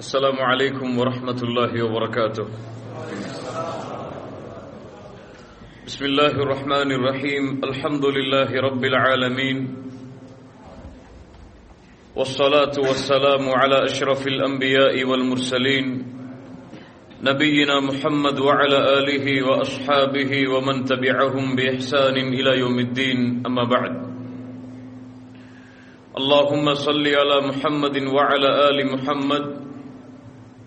[0.00, 2.46] السلام عليكم ورحمة الله وبركاته.
[5.86, 7.44] بسم الله الرحمن الرحيم.
[7.64, 9.56] الحمد لله رب العالمين.
[12.16, 15.86] والصلاة والسلام على أشرف الأنبياء والمرسلين.
[17.20, 23.44] نبينا محمد وعلى آله وأصحابه ومن تبعهم بإحسان إلى يوم الدين.
[23.44, 23.94] أما بعد.
[26.16, 29.69] اللهم صل على محمد وعلى آل محمد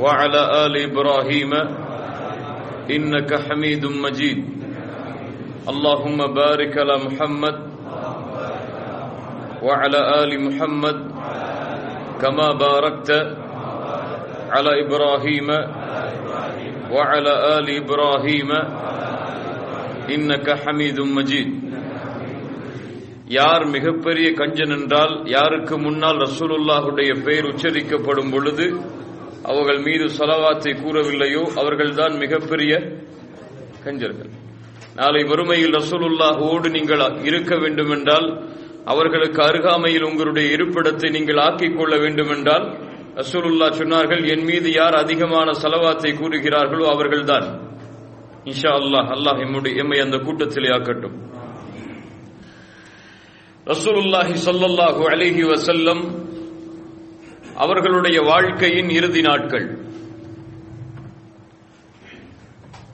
[0.00, 1.52] وعلى آل إبراهيم
[2.90, 4.38] إنك حميد مجيد
[5.68, 7.56] اللهم بارك على محمد
[9.62, 10.98] وعلى آل محمد
[12.20, 13.10] كما باركت
[14.50, 15.48] على إبراهيم
[16.92, 18.50] وعلى آل إبراهيم
[20.08, 21.50] إنك حميد مجيد
[23.30, 28.66] யார் மிகப்பெரிய கஞ்சன் என்றால் யாருக்கு முன்னால் ரசூலுல்லாஹுடைய பெயர் உச்சரிக்கப்படும் பொழுது
[29.51, 32.73] அவர்கள் மீது சலவாத்தை கூறவில்லையோ அவர்கள்தான் மிகப்பெரிய
[33.85, 34.31] கஞ்சர்கள்.
[34.99, 38.27] நாளை வறுமையில் ரசூலுல்லாஹோடு நீங்கள் இருக்க வேண்டும் என்றால்
[38.93, 42.65] அவர்களுக்கு அருகாமையில் உங்களுடைய இருப்பிடத்தை நீங்கள் ஆக்கிக் கொள்ள வேண்டும் என்றால்
[43.19, 47.47] ரசூலுல்லா சொன்னார்கள் என் மீது யார் அதிகமான செலவாத்தை கூறுகிறார்களோ அவர்கள்தான்.
[48.51, 51.15] இன்ஷா அல்லாஹ் அல்லாஹ் எம்முடைய எம்மை அந்த கூட்டத்திலே ஆக்கட்டும்.
[53.73, 56.01] ரசூலுல்லாஹி சல்லாஹூ அலிஹி வசல்லம்
[57.55, 59.77] அவர்களுடைய வாழ்க்கையின் இறுதி நாட்கள்.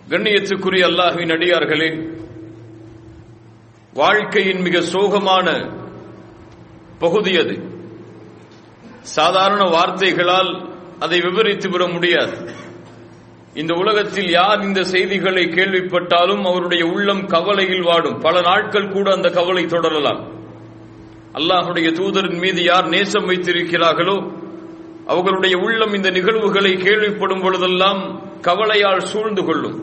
[0.09, 2.20] கண்ணியத்துக்குரிய அல்லாஹுவின் அடியார்களே
[3.94, 5.78] வாழ்க்கையின் மிக சோகமான
[7.00, 7.69] பகுதி அது.
[9.02, 12.53] சாதாரண வார்த்தைகளால் அதை விவரித்து விட முடியாது.
[13.53, 18.19] இந்த உலகத்தில் யார் இந்த செய்திகளை கேள்விப்பட்டாலும் அவருடைய உள்ளம் கவலையில் வாடும்.
[18.19, 20.40] பல நாட்கள் கூட அந்த கவலை தொடரலாம்.
[21.34, 24.40] அல்லாஹுடைய தூதரின் மீது யார் நேசம் வைத்திருக்கிறார்களோ
[25.13, 28.01] அவர்களுடைய உள்ளம் இந்த நிகழ்வுகளை கேள்விப்படும் பொழுதெல்லாம்
[28.47, 29.78] கவலையால் சூழ்ந்து கொள்ளும்.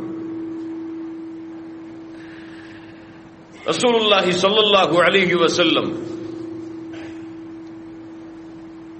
[3.70, 5.90] ரசூலுல்லாஹி சொல்லல்லாஹு அலிஹி வசல்லம்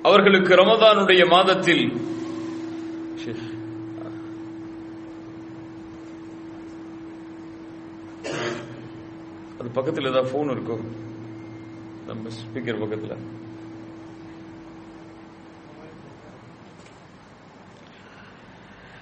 [0.08, 1.84] அவர்களுக்கு ரமதானுடைய மாதத்தில்
[9.60, 10.84] அது பக்கத்தில் ஏதாவது போன் இருக்கும்
[12.08, 13.24] நம்ம ஸ்பீக்கர் பக்கத்தில்.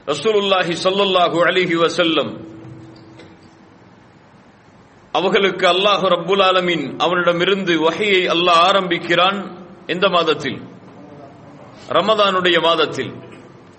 [0.08, 2.30] ரசூலுல்லாஹி சொல்லல்லாஹு அலிஹி வசல்லம்
[5.14, 9.38] அவர்களுக்கு அல்லாஹு ரப்புல் ஆலமின் அவனிடமிருந்து வகையை அல்லாஹ் ஆரம்பிக்கிறான்
[9.88, 10.58] எந்த மாதத்தில்
[11.90, 13.12] ரமதானுடைய மாதத்தில்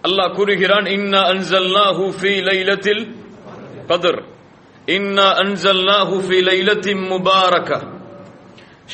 [0.04, 3.04] அல்லாஹ் கூறுகிறான் இன்னா அன்சல்னாஹு ஃபீ லைலத்தில்
[3.90, 4.20] கத்ர்
[4.88, 7.80] இன்னா அன்சல்னாஹு ஃபீ லைலத்தின் முபாரகா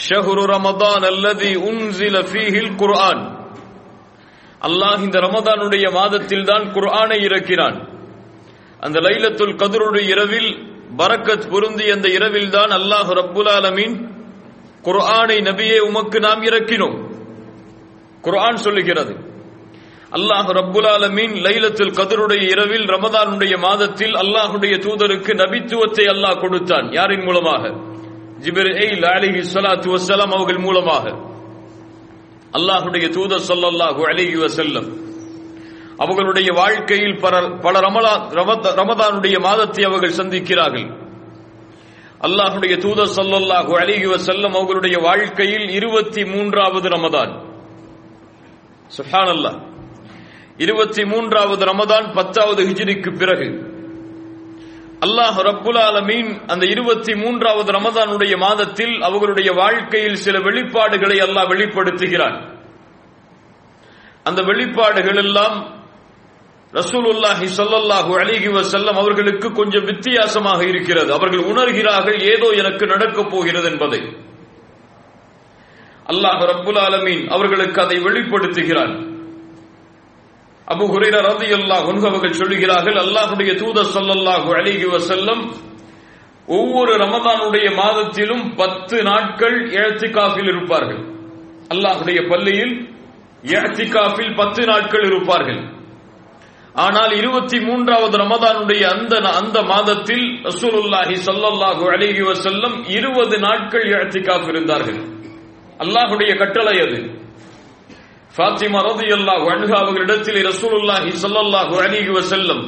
[0.04, 3.24] ஷஹ்ரு ரமதான் அல்லதி உன்சில ஃபீஹில் குர்ஆன்
[4.68, 7.78] அல்லாஹ் இந்த ரமதானுடைய மாதத்தில் தான் குர்ஆனை இறக்கினான்.
[8.86, 10.52] அந்த லைலத்துல் கதருடைய இரவில்
[11.00, 13.96] பரக்கத் பொருந்தி அந்த இரவில் தான் அல்லாஹ் ரப்புல் ஆலமீன்
[14.88, 16.98] குர்ஆனை நபியே உமக்கு நாம் இறக்கினோம்.
[18.26, 19.14] குர்ஆன் சொல்லுகிறது
[20.18, 26.88] அல்லாஹ் ரப்புல் ஆலமீன் லைலத்துல் கதருடைய இரவில் ரமதானுடைய மாதத்தில் அல்லாஹுடைய தூதருக்கு நபித்துவத்தை அல்லாஹ் கொடுத்தான்.
[26.98, 27.64] யாரின் மூலமாக?
[28.44, 28.72] ஜிபிர்
[29.16, 31.06] அலிஹி சலாத்து வசலாம் அவர்கள் மூலமாக.
[32.58, 34.88] அல்லாஹுடைய தூதர் சொல்லல்லாஹு அலிஹி வசல்லம்
[36.04, 37.18] அவர்களுடைய வாழ்க்கையில்
[37.66, 37.76] பல
[38.80, 40.88] ரமதானுடைய மாதத்தை அவர்கள் சந்திக்கிறார்கள்.
[42.28, 47.34] அல்லாஹுடைய தூதர் சொல்லல்லாஹு அலிஹி வசல்லம் அவர்களுடைய வாழ்க்கையில் இருபத்தி மூன்றாவது ரமதான்.
[48.98, 49.60] சுஹான் அல்லாஹ்
[50.66, 53.48] இருபத்தி மூன்றாவது ரமதான் பத்தாவது ஹிஜிரிக்கு பிறகு.
[55.04, 62.38] அல்லாஹ் ரப்புல் ஆலமீன் அந்த இருபத்தி மூன்றாவது ரமதானுடைய மாதத்தில் அவர்களுடைய வாழ்க்கையில் சில வெளிப்பாடுகளை அல்லாஹ் வெளிப்படுத்துகிறான்.
[64.24, 65.82] அந்த வெளிப்பாடுகள் எல்லாம்
[66.74, 71.14] ரசூலுல்லாஹி சொல்லல்லாஹு அலிஹி வசல்லம் அவர்களுக்கு கொஞ்சம் வித்தியாசமாக இருக்கிறது.
[71.14, 74.02] அவர்கள் உணர்கிறார்கள் ஏதோ எனக்கு நடக்கப் போகிறது என்பதை.
[76.12, 79.13] அல்லாஹ் ரப்புல் ஆலமீன் அவர்களுக்கு அதை வெளிப்படுத்துகிறான்.
[80.72, 85.42] அபு ஹுரைரா ரதி அல்லாஹ் அவர்கள் சொல்லுகிறார்கள் அல்லாஹுடைய தூதர் சொல்லல்லாஹு அலிஹி வசல்லம்
[86.58, 91.02] ஒவ்வொரு ரமதானுடைய மாதத்திலும் பத்து நாட்கள் எழுத்துக்காஃபில் இருப்பார்கள்.
[91.74, 92.74] அல்லாஹுடைய பள்ளியில்
[93.54, 95.62] இஅ்திகாஃபில் பத்து நாட்கள் இருப்பார்கள்.
[96.86, 105.02] ஆனால் இருபத்தி மூன்றாவது ரமதானுடைய அந்த அந்த மாதத்தில் ரசூலுல்லாஹி ஸல்லல்லாஹு அலைஹி வசல்லம் இருபது நாட்கள் இஅ்திகாஃப் இருந்தார்கள்.
[105.84, 107.00] அல்லாஹுடைய கட்டளை அது.
[108.36, 112.64] ஃபாத்திமா ரலியல்லாஹு அன்ஹா அவர்களிடத்தில் ரசூலுல்லாஹி ஸல்லல்லாஹு அலிஹி வசல்லம்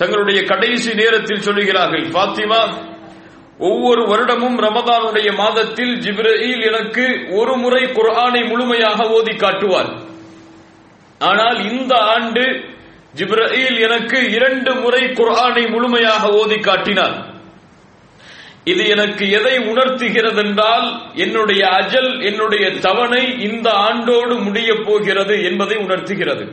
[0.00, 2.60] தங்களுடைய கடைசி நேரத்தில் சொல்லுகிறார்கள் ஃபாத்திமா
[3.68, 7.04] ஒவ்வொரு வருடமும் ரமதானுடைய மாதத்தில் ஜிப்ரீல் எனக்கு
[7.40, 9.90] ஒரு முறை குர்ஆனை முழுமையாக ஓதி காட்டுவார்.
[11.20, 12.44] ஆனால் இந்த ஆண்டு
[13.18, 17.16] ஜிப்ரீல் எனக்கு இரண்டு முறை குர்ஆனை முழுமையாக ஓதி காட்டினார்.
[18.72, 20.86] இது எனக்கு எதை உணர்த்துகிறது என்றால்
[21.24, 26.44] என்னுடைய அஜல் என்னுடைய தவணை இந்த ஆண்டோடு முடிய போகிறது என்பதை உணர்த்துகிறது.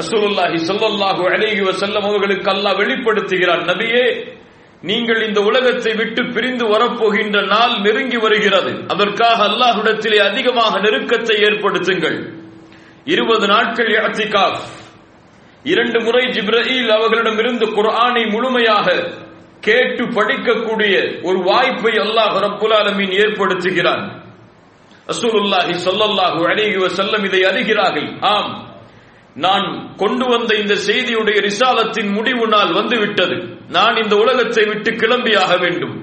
[0.00, 4.06] ரசூலுல்லாஹி ஸல்லல்லாஹு அலைஹி வஸல்லம் அவர்களுக்கு அல்லாஹ் வெளிப்படுத்துகிறார் நபியே
[4.88, 8.72] நீங்கள் இந்த உலகத்தை விட்டு பிரிந்து வரப்போகின்ற நாள் நெருங்கி வருகிறது.
[8.92, 12.18] அதற்காக அல்லாஹ்விடத்திலே அதிகமாக நெருக்கத்தை ஏற்படுத்துங்கள்.
[13.14, 14.64] இருபது நாட்கள் இஅ்திகாஃப்
[15.72, 18.86] இரண்டு முறை ஜிப்ரீல் அவர்களிடமிருந்து குர்ஆனை முழுமையாக
[19.66, 20.94] கேட்டு படிக்கக்கூடிய
[21.28, 24.04] ஒரு வாய்ப்பை அல்லாஹ் ரப்புல் ஆலமீன் ஏற்படுத்துகிறான்.
[25.12, 28.08] ரசூலுல்லாஹி சொல்லல்லாஹு அலைஹி வஸல்லம் இதை அறிகிறார்கள்.
[28.34, 28.52] ஆம்
[29.44, 29.66] நான்
[30.02, 33.36] கொண்டு வந்த இந்த செய்தியுடைய ரிசாலத்தின் முடிவு நாள் வந்துவிட்டது.
[33.76, 35.94] நான் இந்த உலகத்தை விட்டு கிளம்பியாக வேண்டும்.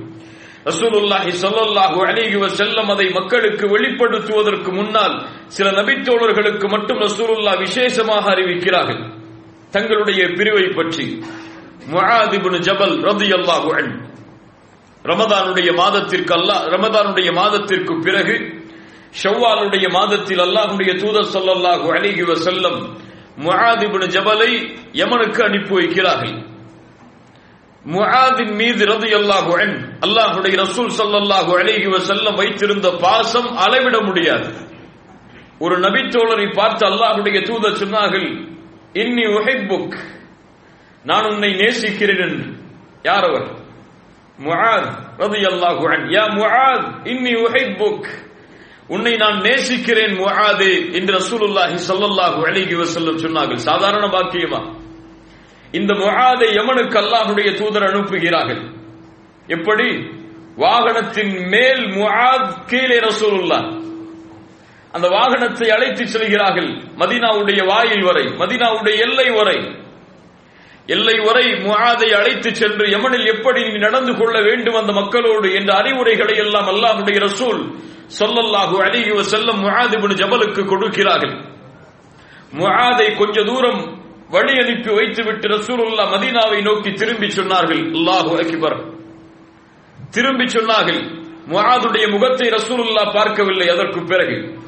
[0.70, 5.16] ரசூலுல்லாஹி சொல்லல்லாஹு அலைஹி வஸல்லம் அதை மக்களுக்கு வெளிப்படுத்துவதற்கு முன்னால்
[5.56, 9.02] சில நபித்தோழர்களுக்கு மட்டும் ரசூலுல்லாஹ் விசேஷமாக அறிவிக்கிறார்கள்.
[9.76, 11.06] தங்களுடைய பிரிவை பற்றி.
[11.88, 13.96] முஆத் ஜபல் ரலியல்லாஹு அன்ஹு.
[15.06, 18.36] ரமதானுடைய மாதத்திற்கு அல்லாஹ் ரமதானுடைய மாதத்திற்கு பிறகு
[19.22, 22.78] ஷவ்வாலுடைய மாதத்தில் அல்லாஹுடைய தூதர் சொல்லல்லாஹு அலைஹி வசல்லம்
[23.38, 24.52] முஹாதிபுன் ஜபலை
[24.94, 26.36] யமனுக்கு அனுப்பி வைக்கிறார்கள்.
[27.86, 34.50] முஹாதின் மீது ரலியல்லாஹு அன்ஹு அல்லாஹுடைய ரசூல் ஸல்லல்லாஹு அலைஹி வசல்லம் வைத்திருந்த பாசம் அளவிட முடியாது.
[35.60, 38.30] ஒரு நபித்தோழரை பார்த்து அல்லாஹுடைய தூதர் சொன்னார்கள்
[38.96, 39.96] இன்னி உஹிப்புக்
[41.04, 42.20] நான் உன்னை நேசிக்கிறேன்.
[42.20, 42.46] என்று
[43.04, 43.48] யார் அவர்
[44.40, 48.08] முஆத் ரலியல்லாஹு அன்ஹு யா முஆத் இன்னி உஹிப்புக்.
[48.88, 53.56] உன்னை நான் நேசிக்கிறேன் முஆதே என்று ரசூலுல்லாஹி ஸல்லல்லாஹு அலைஹி வஸல்லம் சொன்னார்கள்.
[53.56, 54.80] சாதாரண வாக்கியமா
[55.72, 58.64] இந்த முஆதை யமனுக்கு அல்லாஹ்வுடைய தூதர் அனுப்புகிறார்கள்.
[59.48, 60.20] எப்படி?
[60.58, 63.80] வாகனத்தின் மேல் முஆத் கீழே ரசூலுல்லாஹ்.
[64.92, 66.70] அந்த வாகனத்தை அழைத்து செல்கிறார்கள்.
[66.74, 69.90] மதீனாவுடைய வாயில் வரை மதீனாவுடைய எல்லை வரை.
[70.88, 76.38] எல்லை வரை முகாதை அழைத்து சென்று யமனில் எப்படி நீ நடந்து கொள்ள வேண்டும் அந்த மக்களோடு என்ற அறிவுரைகளை
[76.38, 77.74] எல்லாம் அல்லாஹுடைய ரசூல்
[78.20, 81.36] சொல்லல்லாஹு அலைஹி வஸல்லம் முஆத் இப்னு ஜபலுக்கு கொடுக்கிறார்கள்.
[82.54, 84.00] முகாதை கொஞ்ச தூரம்
[84.30, 87.82] வழி அனுப்பி வைத்துவிட்டு ரசூலுல்லா மதீனாவை நோக்கி திரும்பி சொன்னார்கள்.
[87.92, 88.94] அல்லாஹு அகிபர்.
[90.12, 91.20] திரும்பி சொன்னார்கள்.
[91.48, 93.70] முகாதுடைய முகத்தை ரசூலுல்லா பார்க்கவில்லை.
[93.70, 94.60] அதற்கு பிறகு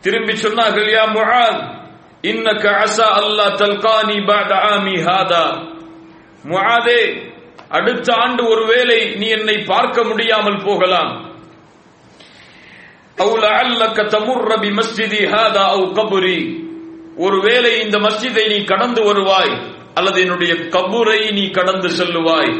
[0.00, 1.83] திரும்பி சொன்னார்கள் யா முகாத்
[2.30, 5.46] இன்னக அசா அல்லா தல்கானி பாத ஆமி ஹாதா.
[6.44, 7.00] முஹாதே
[7.68, 11.12] அடுத்த ஆண்டு ஒருவேளை நீ என்னை பார்க்க முடியாமல் போகலாம்.
[13.16, 13.34] அவு
[14.14, 16.38] தமுர் ரபி மஸ்ஜிதி ஹாதா அவு கபுரி.
[17.16, 19.54] ஒருவேளை இந்த மஸ்ஜிதை நீ கடந்து வருவாய்
[19.94, 22.54] அல்லது என்னுடைய கபூரை நீ கடந்து செல்லுவாய்.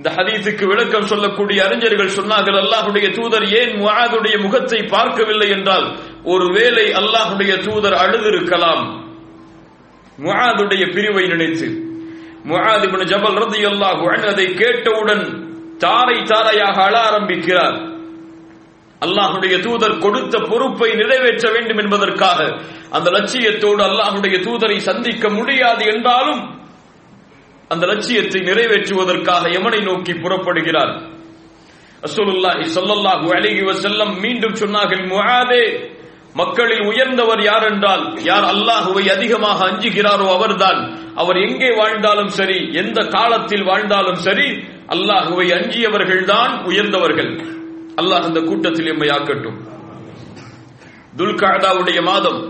[0.00, 5.86] இந்த ஹதீஸுக்கு விளக்கம் சொல்லக்கூடிய அறிஞர்கள் சொன்னார்கள் அல்லாஹுடைய தூதர் ஏன் முகாதுடைய முகத்தை பார்க்கவில்லை என்றால்
[6.32, 8.84] ஒருவேளை அல்லாஹுடைய தூதர் அழுதிருக்கலாம்.
[10.18, 11.68] முகாதுடைய பிரிவை நினைத்து
[12.50, 15.24] முகாது இப்னு ஜபல் ரலியல்லாஹு அன்ஹு அதை கேட்டவுடன்
[15.84, 17.76] தாரை தாரையாக அழ ஆரம்பிக்கிறார்.
[19.02, 22.38] அல்லாஹுடைய தூதர் கொடுத்த பொறுப்பை நிறைவேற்ற வேண்டும் என்பதற்காக
[22.96, 26.42] அந்த லட்சியத்தோடு அல்லாஹுடைய தூதரை சந்திக்க முடியாது என்றாலும்
[27.72, 30.92] அந்த லட்சியத்தை நிறைவேற்றுவதற்காக எமனை நோக்கி புறப்படுகிறார்.
[32.06, 35.64] அசோலுல்லாஹி சொல்லல்லாஹு அலிஹி வசல்லம் மீண்டும் சொன்னார்கள் முகாதே
[36.40, 40.80] மக்களில் உயர்ந்தவர் யார் என்றால் யார் அல்லாஹுவை அதிகமாக அஞ்சுகிறாரோ அவர்தான்.
[41.22, 44.48] அவர் எங்கே வாழ்ந்தாலும் சரி எந்த காலத்தில் வாழ்ந்தாலும் சரி
[44.94, 47.30] அல்லாஹுவை அஞ்சியவர்கள்தான் உயர்ந்தவர்கள்.
[48.00, 49.58] அல்லாஹ் அந்த கூட்டத்தில் எம்மை ஆக்கட்டும்
[51.18, 52.40] துல்காதாவுடைய மாதம்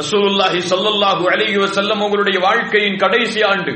[0.00, 3.72] ரசூலுல்லாஹி சல்லல்லாஹு அலைஹி வஸல்லம் உங்களுடைய வாழ்க்கையின் கடைசி ஆண்டு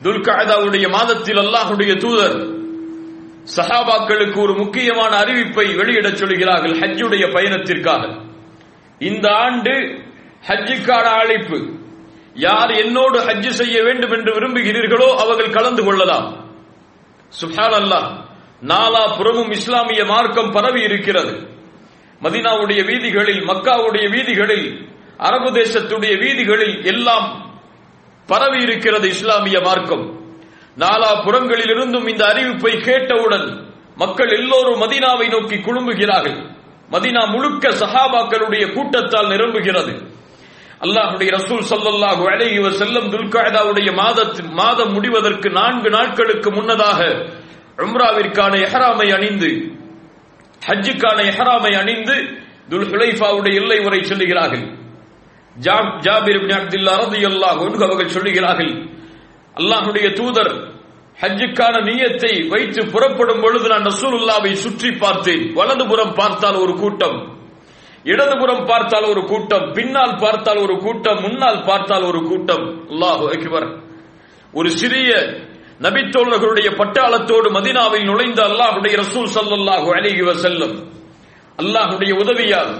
[0.00, 2.36] துல்காதாவுடைய மாதத்தில் அல்லாஹுடைய தூதர்
[3.56, 8.02] சஹாபாக்களுக்கு ஒரு முக்கியமான அறிவிப்பை வெளியிடச் சொல்கிறார்கள் ஹஜ்ஜுடைய பயணத்திற்காக.
[9.08, 9.74] இந்த ஆண்டு
[10.48, 11.58] ஹஜ்ஜுக்கான அழைப்பு
[12.46, 16.28] யார் என்னோடு ஹஜ்ஜு செய்ய வேண்டும் என்று விரும்புகிறீர்களோ அவர்கள் கலந்து கொள்ளலாம்.
[17.40, 18.08] சுஹான் அல்லாஹ்
[18.72, 21.34] நாலா புறமும் இஸ்லாமிய மார்க்கம் பரவி இருக்கிறது.
[22.24, 24.66] மதினாவுடைய வீதிகளில் மக்காவுடைய வீதிகளில்
[25.26, 27.26] அரபு தேசத்துடைய வீதிகளில் எல்லாம்
[28.28, 30.04] பரவி இருக்கிறது இஸ்லாமிய மார்க்கம்.
[30.82, 33.48] நாலா புறங்களில் இருந்தும் இந்த அறிவிப்பை கேட்டவுடன்
[34.02, 36.38] மக்கள் எல்லோரும் மதீனாவை நோக்கி குழும்புகிறார்கள்.
[36.94, 39.92] மதீனா முழுக்க சஹாபாக்களுடைய கூட்டத்தால் நிரம்புகிறது.
[40.84, 47.00] அல்லாஹுடைய ரசூல் சல்லல்லாஹு அலைஹி செல்லம் துல்காயதாவுடைய மாதத்தின் மாதம் முடிவதற்கு நான்கு நாட்களுக்கு முன்னதாக
[47.84, 49.50] உம்ராவிற்கான எஹராமை அணிந்து
[50.66, 52.16] ஹஜ்ஜுக்கான எஹராமை அணிந்து
[52.70, 54.64] துல் ஹுலைஃபாவுடைய எல்லை வரை செல்லுகிறார்கள்.
[56.04, 56.94] ஜாபிர் இப்னு அப்துல்லா
[57.30, 58.72] அல்லாஹ் அன்ஹு அவர்கள் சொல்லுகிறார்கள்
[59.60, 60.52] அல்லாஹுடைய தூதர்
[61.22, 65.44] ஹஜ்ஜுக்கான நியத்தை வைத்து புறப்படும் பொழுது நான் ரசூலுல்லாவை சுற்றி பார்த்தேன்.
[65.58, 67.18] வலதுபுறம் பார்த்தால் ஒரு கூட்டம்
[68.12, 72.64] இடதுபுறம் பார்த்தால் ஒரு கூட்டம் பின்னால் பார்த்தால் ஒரு கூட்டம் முன்னால் பார்த்தால் ஒரு கூட்டம்.
[72.92, 73.68] அல்லாஹு அக்பர்.
[74.58, 75.10] ஒரு சிறிய
[75.84, 80.74] நபித்தோழர்களுடைய பட்டாளத்தோடு மதினாவில் நுழைந்த அல்லாஹுடைய ரசூல் சல்லாஹு அலைஹி வஸல்லம்.
[81.62, 82.72] அல்லாஹுடைய உதவியால்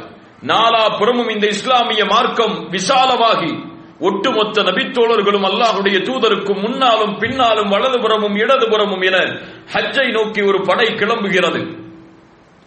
[0.50, 3.52] நாலா புறமும் இந்த இஸ்லாமிய மார்க்கம் விசாலமாகி
[4.08, 9.16] ஒட்டுமொத்த நபித்தோழர்களும் அல்லாஹுடைய தூதருக்கும் முன்னாலும் பின்னாலும் வலதுபுறமும் இடதுபுறமும் என
[9.74, 11.60] ஹஜ்ஜை நோக்கி ஒரு படை கிளம்புகிறது.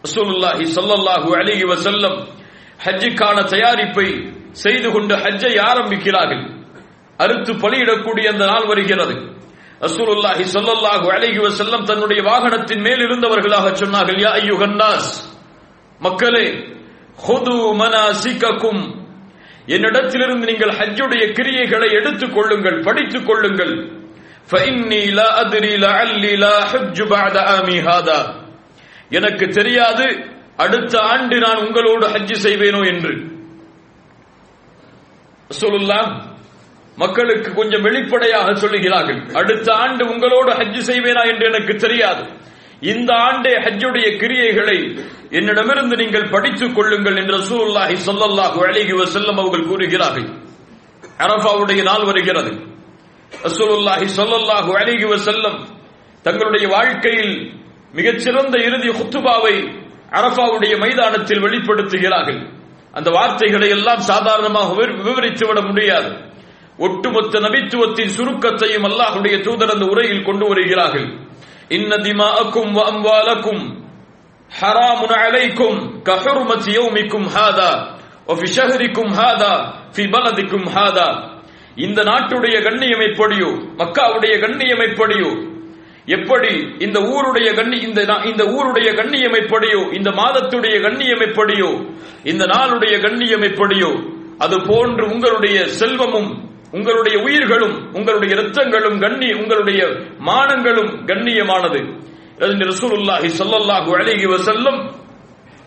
[0.03, 2.17] ரசூலுல்லாஹி சல்லல்லாஹு அலைஹி வஸல்லம்
[2.85, 4.07] ஹஜ்ஜுக்கான தயாரிப்பை
[4.63, 6.43] செய்து கொண்டு ஹஜ்ஜை ஆரம்பிக்கிறார்கள்.
[7.23, 9.15] அறுத்து பலியிடக்கூடிய அந்த நாள் வருகிறது.
[9.79, 15.11] ரசூலுல்லாஹி சொல்லல்லாஹு அழகி வசல்லம் தன்னுடைய வாகனத்தின் மேல் இருந்தவர்களாக சொன்னார்கள் யா ஐயுகன்னாஸ்
[15.99, 16.73] மக்களே
[17.27, 19.03] ஹுது மனாசிகக்கும்
[19.67, 23.89] என்னிடத்திலிருந்து நீங்கள் ஹஜ்ஜுடைய கிரியைகளை எடுத்துக் கொள்ளுங்கள் படித்துக் கொள்ளுங்கள்.
[29.09, 33.33] எனக்கு தெரியாது அடுத்த ஆண்டு நான் உங்களோடு ஹஜ்ஜு செய்வேனோ என்று.
[35.49, 36.34] சொல்லலாம்
[36.97, 39.19] மக்களுக்கு கொஞ்சம் வெளிப்படையாக சொல்லுகிறார்கள்.
[39.39, 42.23] அடுத்த ஆண்டு உங்களோடு ஹஜ்ஜு செய்வேனா என்று எனக்கு தெரியாது.
[42.93, 44.77] இந்த ஆண்டே ஹஜ்ஜுடைய கிரியைகளை
[45.29, 50.27] என்னிடமிருந்து நீங்கள் படித்துக் கொள்ளுங்கள் என்று ரசூலுல்லாஹி சொல்லல்லாஹு அழகி வஸல்லம் அவர்கள் கூறுகிறார்கள்.
[51.25, 52.51] அரஃபாவுடைய நாள் வருகிறது.
[53.43, 55.57] ரசூலுல்லாஹி சொல்லல்லாஹு அழகி வஸல்லம்
[56.21, 57.33] தங்களுடைய வாழ்க்கையில்
[57.97, 59.55] மிகச்சிறந்த இறுதி குத்துபாவை
[60.19, 62.39] அரஃபாவுடைய மைதானத்தில் வெளிப்படுத்துகிறார்கள்.
[62.91, 64.69] அந்த வார்த்தைகளை எல்லாம் சாதாரணமாக
[65.07, 66.09] விவரித்துவிட முடியாது.
[66.78, 71.08] ஒட்டுமொத்த நபித்துவத்தின் சுருக்கத்தையும் அல்லாஹ்வுடைய தூதர் அந்த உரையில் கொண்டு வருகிறார்கள்
[71.76, 73.62] இன்ன திமாஅக்கும் வ அம்வாலக்கும்
[74.50, 75.72] حرام عليكم
[76.06, 77.70] كحرمة يومكم هذا
[78.28, 79.52] وفي شهركم هذا
[79.94, 81.08] في بلدكم هذا
[81.76, 83.50] இந்த நாட்டுடைய கண்ணியம் எப்படியோ
[83.80, 85.30] மக்காவுடைய கண்ணியம் எப்படியோ
[86.08, 91.70] எப்படி இந்த ஊருடைய கண்ணி இந்த நா- இந்த ஊருடைய கண்ணியம் எப்படியோ இந்த மாதத்துடைய கண்ணியம் எப்படியோ
[92.24, 93.90] இந்த நாளுடைய கண்ணியம் எப்படியோ
[94.38, 96.30] அது போன்று உங்களுடைய செல்வமும்
[96.71, 99.81] உங்களுடைய உயிர்களும் உங்களுடைய இரத்தங்களும் கண்ணி உங்களுடைய
[100.29, 101.81] மானங்களும் கண்ணியமானது.
[102.71, 104.79] ரசூலுல்லாஹி சல்லல்லாஹு அலைஹி வஸல்லம்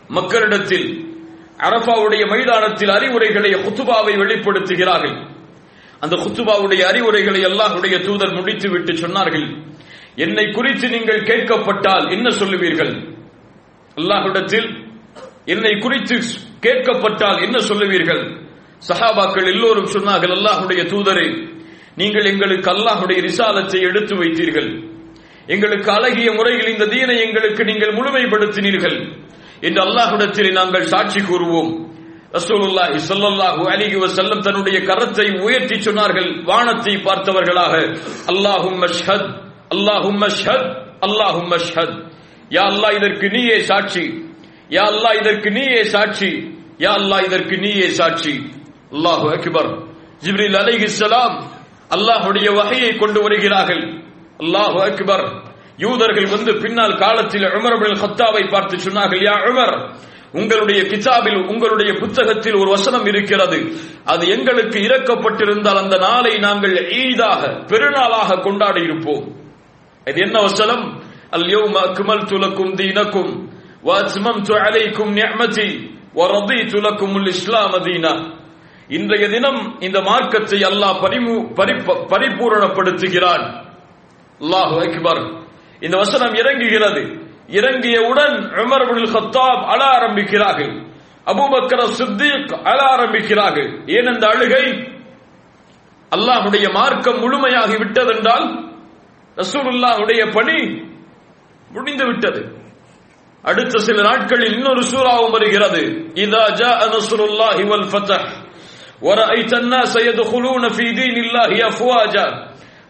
[0.09, 0.89] மக்களிடத்தில்
[1.59, 5.17] அரபாவுடைய மைதானத்தில் அறிவுரைகளை குத்துபாவை வெளிப்படுத்துகிறார்கள்.
[6.01, 9.47] அந்த குத்துபாவுடைய அறிவுரைகளை அல்லாஹுடைய தூதர் முடித்து விட்டு சொன்னார்கள்
[10.17, 12.93] என்னை குறித்து நீங்கள் கேட்கப்பட்டால் என்ன சொல்லுவீர்கள்?
[13.97, 14.69] அல்லாஹுடத்தில்
[15.45, 16.17] என்னை குறித்து
[16.67, 18.48] கேட்கப்பட்டால் என்ன சொல்லுவீர்கள்?
[18.81, 21.29] சஹாபாக்கள் எல்லோரும் சொன்னார்கள் அல்லாஹுடைய தூதரே
[21.97, 24.71] நீங்கள் எங்களுக்கு அல்லாஹுடைய ரிசாலத்தை எடுத்து வைத்தீர்கள்.
[25.47, 28.99] எங்களுக்கு அழகிய முறையில் இந்த தீனை எங்களுக்கு நீங்கள் முழுமைப்படுத்தினீர்கள்.
[29.67, 31.71] என்று அல்லாஹுடத்தில் நாங்கள் சாட்சி கூறுவோம்.
[32.33, 37.75] ரசூலுல்லாஹி ஸல்லல்லாஹு அலைஹி வஸல்லம் தன்னுடைய கரத்தை உயர்த்தி சொன்னார்கள் வானத்தை பார்த்தவர்களாக.
[38.33, 39.29] அல்லாஹும்ம மஷ்ஹத்
[39.75, 40.67] அல்லாஹும்ம மஷ்ஹத்
[41.07, 41.97] அல்லாஹும்ம மஷ்ஹத்
[42.57, 44.05] யா அல்லாஹ் இதற்கு நீயே சாட்சி.
[44.71, 46.31] யா அல்லாஹ் இதற்கு நீயே சாட்சி.
[46.85, 48.35] யா அல்லாஹ் இதற்கு நீயே சாட்சி.
[48.95, 49.71] அல்லாஹு அக்பர்
[50.25, 51.37] ஜிப்ரில் அலை இஸ்லாம்
[51.97, 53.83] அல்லாஹுடைய வகையை கொண்டு வருகிறார்கள்.
[54.43, 55.25] அல்லாஹு அக்பர்
[55.85, 59.75] யூதர்கள் வந்து பின்னால் காலத்தில் உமரபில் ஹத்தாவை பார்த்து சொன்னார்கள் யா உமர்
[60.39, 63.59] உங்களுடைய கிதாபில் உங்களுடைய புத்தகத்தில் ஒரு வசனம் இருக்கிறது.
[64.13, 69.25] அது எங்களுக்கு இறக்கப்பட்டிருந்தால் அந்த நாளை நாங்கள் ஈதாக பெருநாளாக கொண்டாடி இருப்போம்.
[70.07, 70.85] இது என்ன வசனம்?
[71.37, 73.33] அல்யோம குமல் துலக்கும் தீனக்கும்
[73.89, 75.69] வாத்மம் அலைக்கும் நியமதி
[76.19, 78.13] வரதி துலக்கும் இஸ்லாம் அதீனா
[78.89, 81.01] இன்றைய தினம் இந்த மார்க்கத்தை அல்லாஹ்
[82.13, 83.45] பரிபூரணப்படுத்துகிறான்.
[84.41, 85.23] அல்லாஹு அக்பர்.
[85.81, 87.03] இந்த வசனம் இறங்குகிறது.
[87.49, 90.73] இறங்கியவுடன் உமர் ஹத்தாப் அழ ஆரம்பிக்கிறார்கள்.
[91.27, 93.71] அபுபக்கர சித்திக் அழ ஆரம்பிக்கிறார்கள்.
[93.97, 94.65] ஏன் அந்த அழுகை?
[96.17, 98.75] அல்லாஹ்வுடைய மார்க்கம் முழுமையாகி விட்டதென்றால்
[99.37, 100.83] ரசூலுல்லாஹுடைய பணி
[101.71, 102.57] முடிந்து விட்டது.
[103.43, 105.83] அடுத்த சில நாட்களில் இன்னொரு சூறாவும் வருகிறது.
[106.15, 108.47] இதா ஜா நஸ்ருல்லாஹி வல் ஃபத்ஹ்
[109.02, 112.28] ورأيت الناس يدخلون في دين الله أفواجا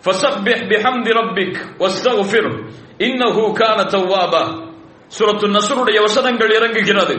[0.03, 2.53] فسبح بحمد ربك واستغفره
[3.00, 4.43] إنه كان توابا
[5.12, 7.15] சூரத்து நஸ்ருடைய வசனங்கள் இறங்குகிறது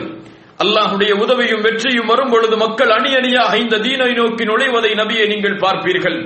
[0.59, 6.17] அல்லாஹ்வுடைய உதவியும் வெற்றியும் வரும் பொழுது மக்கள் அணி அணியாக இந்த தீனை நோக்கி நுழைவதை நபியை நீங்கள் பார்ப்பீர்கள்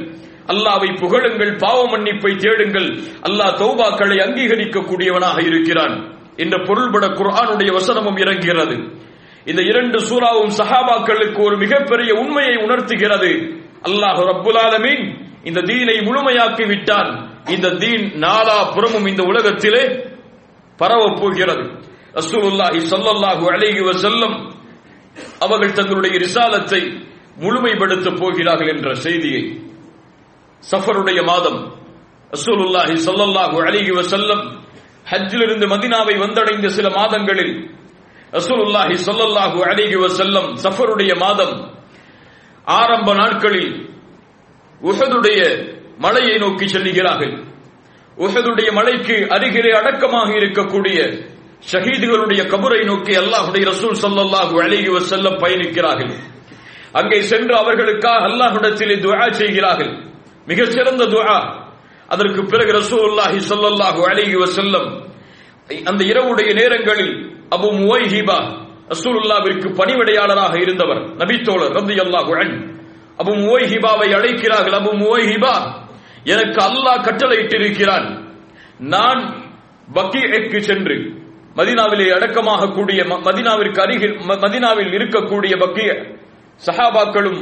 [0.50, 2.88] அல்லாவை புகழுங்கள் பாவ மன்னிப்பை தேடுங்கள்
[3.28, 5.96] அல்லாஹ் தௌபாக்களை அங்கீகரிக்க கூடியவனாக இருக்கிறான்
[6.44, 8.76] என்ற பொருள்பட குர்ஆனுடைய வசனமும் இறங்குகிறது
[9.51, 13.33] இந்த இரண்டு சூறாவும் சஹாபாக்களுக்கு ஒரு மிகப்பெரிய உண்மையை உணர்த்துகிறது.
[13.89, 14.61] அல்லாஹ் ரப்புல்
[15.49, 17.11] இந்த தீனை முழுமையாக்கி விட்டான்.
[17.55, 19.85] இந்த தீன் நாலா புறமும் இந்த உலகத்திலே
[20.79, 21.65] பரவப் போகிறது.
[22.21, 24.35] ரசூலுல்லாஹி சல்லல்லாஹு அலைஹி வஸல்லம்
[25.45, 26.81] அவர்கள் தங்களுடைய ரிசாலத்தை
[27.45, 29.43] முழுமைப்படுத்த போகிறார்கள் என்ற செய்தியை
[30.63, 31.59] சஃபருடைய மாதம்
[32.31, 34.43] ரசூலுல்லாஹி சல்லல்லாஹு அலைஹி வஸல்லம்
[35.11, 37.55] ஹஜ்ஜிலிருந்து மதினாவை வந்தடைந்த சில மாதங்களில்
[38.37, 41.55] ரசூலுல்லாஹி சொல்லல்லாஹு அலிகி வசல்லம் சஃபருடைய மாதம்
[42.81, 43.73] ஆரம்ப நாட்களில்
[44.81, 45.41] உஹதுடைய
[46.05, 47.35] மலையை நோக்கி செல்லுகிறார்கள்
[48.17, 50.99] உஹதுடைய மலைக்கு அருகிலே அடக்கமாக இருக்கக்கூடிய
[51.71, 56.13] ஷஹீதுகளுடைய கபரை நோக்கி அல்லாஹுடைய ரசூல் ஸல்லல்லாஹு அலைஹி செல்லம் பயணிக்கிறார்கள்.
[56.99, 59.93] அங்கே சென்று அவர்களுக்காக அல்லாஹுடத்திலே துவா செய்கிறார்கள்.
[60.51, 61.39] மிக சிறந்த துஆ.
[62.09, 64.89] அதற்கு பிறகு ரசூல்லாஹி ஸல்லல்லாஹு அலைஹி செல்லம்
[65.91, 67.15] அந்த இரவுடைய நேரங்களில்
[67.55, 68.39] அபு முவைஹிபா
[68.89, 72.31] ரசூலுல்லாவிற்கு பணிவிடையாளராக இருந்தவர் நபித்தோழர் ரந்தி அல்லாஹ்
[73.19, 75.55] அபு முவைஹிபாவை அழைக்கிறார்கள் அபு முவைஹிபா
[76.25, 78.07] எனக்கு அல்லாஹ் கட்டளையிட்டிருக்கிறான்.
[78.79, 79.21] நான்
[79.95, 80.97] பக்கீக்கு சென்று
[81.57, 85.91] மதினாவிலே அடக்கமாக கூடிய மதினாவிற்கு அருகில் மதினாவில் இருக்கக்கூடிய பக்கிய
[86.67, 87.41] சஹாபாக்களும்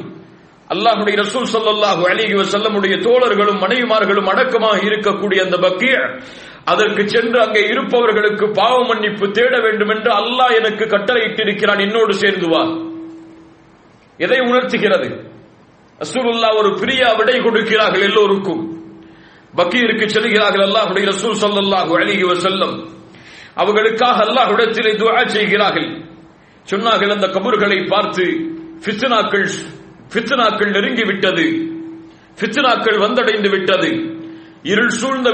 [0.73, 5.95] அல்லாஹுடைய ரசூல் சல்லாஹூ அலிஹி வசல்லமுடைய தோழர்களும் மனைவிமார்களும் அடக்கமாக இருக்கக்கூடிய அந்த பக்கிய
[6.65, 12.63] அதற்கு சென்று அங்கே இருப்பவர்களுக்கு பாவ மன்னிப்பு தேட வேண்டும் என்று அல்லாஹ் எனக்கு கட்டளையிட்டிருக்கிறான் என்னோடு சேர்ந்து வா.
[14.19, 15.09] எதை உணர்த்துகிறது?
[15.99, 18.63] ரசூலுல்லா ஒரு பிரியா விடை கொடுக்கிறார்கள் எல்லோருக்கும்.
[19.55, 22.75] பக்கீருக்கு செல்கிறார்கள் அல்லாஹுடைய ரசூல் சல்லாஹூ அலிஹி வசல்லம்
[23.55, 25.89] அவர்களுக்காக அல்லாஹ்விடத்திலே துவா செய்கிறார்கள்.
[26.67, 28.25] சொன்னார்கள் அந்த கபர்களை பார்த்து
[28.85, 29.47] ஃபித்னாக்கள்
[30.13, 31.47] ஃபித்னாக்கள் நெருங்கி விட்டது
[32.41, 33.91] ஃபித்னாக்கள் வந்தடைந்து விட்டது
[34.73, 35.29] இருள் சூழ்ந்த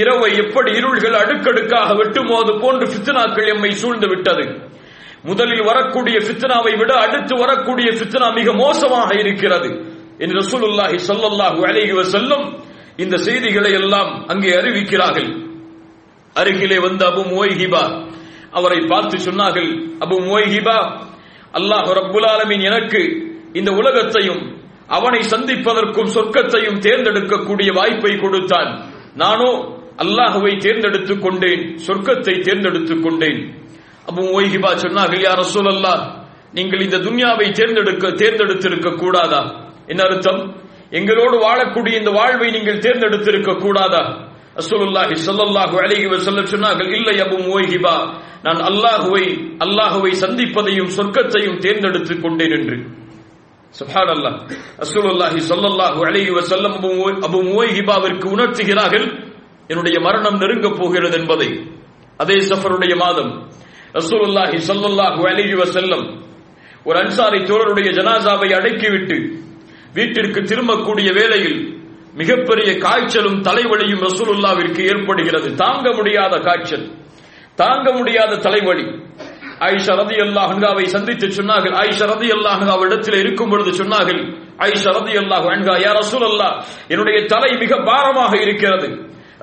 [0.00, 4.44] இரவை எப்படி இருள்கள் அடுக்கடுக்காக வெட்டுமோது போன்று ஃபித்னாக்கள் எம்மை சூழ்ந்து விட்டது
[5.28, 9.70] முதலில் வரக்கூடிய ஃபித்னாவை விட அடுத்து வரக்கூடிய ஃபித்னா மிக மோசமாக இருக்கிறது.
[10.22, 12.44] என்று ரசூலுல்லாஹி ஸல்லல்லாஹு அலைஹி வஸல்லம்
[13.02, 15.30] இந்த செய்திகளை எல்லாம் அங்கே அறிவிக்கிறார்கள்.
[16.36, 17.84] அருகிலே வந்த அபு முவைஹிபா
[18.58, 19.70] அவரை பார்த்து சொன்னார்கள்
[20.04, 20.78] அபு முவைஹிபா
[21.58, 23.02] அல்லாஹ் ரப்புல் ஆலமின் எனக்கு
[23.58, 24.42] இந்த உலகத்தையும்
[24.96, 28.70] அவனை சந்திப்பதற்கும் சொர்க்கத்தையும் தேர்ந்தெடுக்கக்கூடிய வாய்ப்பை கொடுத்தான்.
[29.22, 29.50] நானோ
[30.02, 33.40] அல்லாஹுவை தேர்ந்தெடுத்துக் கொண்டேன் சொர்க்கத்தை தேர்ந்தெடுத்துக் கொண்டேன்.
[34.10, 35.94] அபு ஓய்கிபா சொன்னார்கள் யார் ரசூல் அல்லா
[36.56, 39.42] நீங்கள் இந்த துன்யாவை தேர்ந்தெடுக்க தேர்ந்தெடுத்திருக்க கூடாதா?
[39.92, 40.40] என்ன அர்த்தம்?
[40.98, 44.02] எங்களோடு வாழக்கூடிய இந்த வாழ்வை நீங்கள் தேர்ந்தெடுத்திருக்க கூடாதா?
[44.60, 47.96] ரசூலுல்லாஹி ஸல்லல்லாஹு அலைஹி வஸல்லம் சொன்னார்கள் இல்லை அபு முவைஹிபா
[48.46, 49.24] நான் அல்லாஹுவை
[49.66, 52.76] அல்லாஹுவை சந்திப்பதையும் சொர்க்கத்தையும் தேர்ந்தெடுத்துக் கொண்டேன் என்று.
[53.74, 54.36] சுப்ஹானல்லாஹ்
[54.82, 56.76] ரசூலுல்லாஹி ஸல்லல்லாஹு அலைஹி வஸல்லம்
[57.26, 59.06] அபு முவைஹிபாவிற்கு உணர்த்துகிறார்கள்
[59.68, 61.48] என்னுடைய மரணம் நெருங்கப் போகிறது என்பதை.
[62.22, 63.32] அதே சஃபருடைய மாதம்
[63.98, 66.04] ரசூலுல்லாஹி ஸல்லல்லாஹு அலைஹி வஸல்லம்
[66.88, 69.16] ஒரு அன்சாரி தோழருடைய ஜனாசாவை அடக்கிவிட்டு
[69.96, 71.58] வீட்டிற்கு திரும்பக்கூடிய வேளையில்
[72.20, 75.48] மிகப்பெரிய காய்ச்சலும் தலைவலியும் ரசூலுல்லாவிற்கு ஏற்படுகிறது.
[75.62, 76.86] தாங்க முடியாத காய்ச்சல்
[77.60, 78.86] தாங்க முடியாத தலைவலி.
[79.72, 81.74] ஐஷா ரதி அல்லாஹன்காவை சந்தித்து சொன்னார்கள்.
[81.88, 84.20] ஐஷா ரதி அல்லாஹன்கா இடத்தில் இருக்கும் பொழுது சொன்னார்கள்
[84.70, 86.54] ஐஷா ரதி அல்லாஹ் அன்கா யார் ரசூல் அல்லாஹ்
[86.92, 88.88] என்னுடைய தலை மிக பாரமாக இருக்கிறது.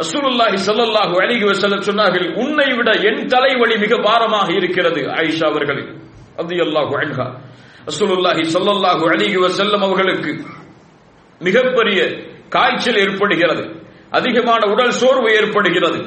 [0.01, 5.01] ரசூலுல்லாஹி சல்லல்லாஹு அணிகுவ செல்ல சொன்னார்கள் உன்னை விட என் தலைவலி மிக பாரமாக இருக்கிறது.
[5.19, 5.84] ஆயிஷா அவர்களே
[6.41, 7.28] ரலியல்லாஹு அன்ஹா
[7.89, 10.32] ரசூலுல்லாஹி ஸல்லல்லாஹு அலைஹி வஸல்லம் அவர்களுக்கு
[11.41, 11.99] மிகப்பெரிய
[12.56, 13.63] காய்ச்சல் ஏற்படுகிறது
[14.17, 15.99] அதிகமான உடல் சோர்வு ஏற்படுகிறது.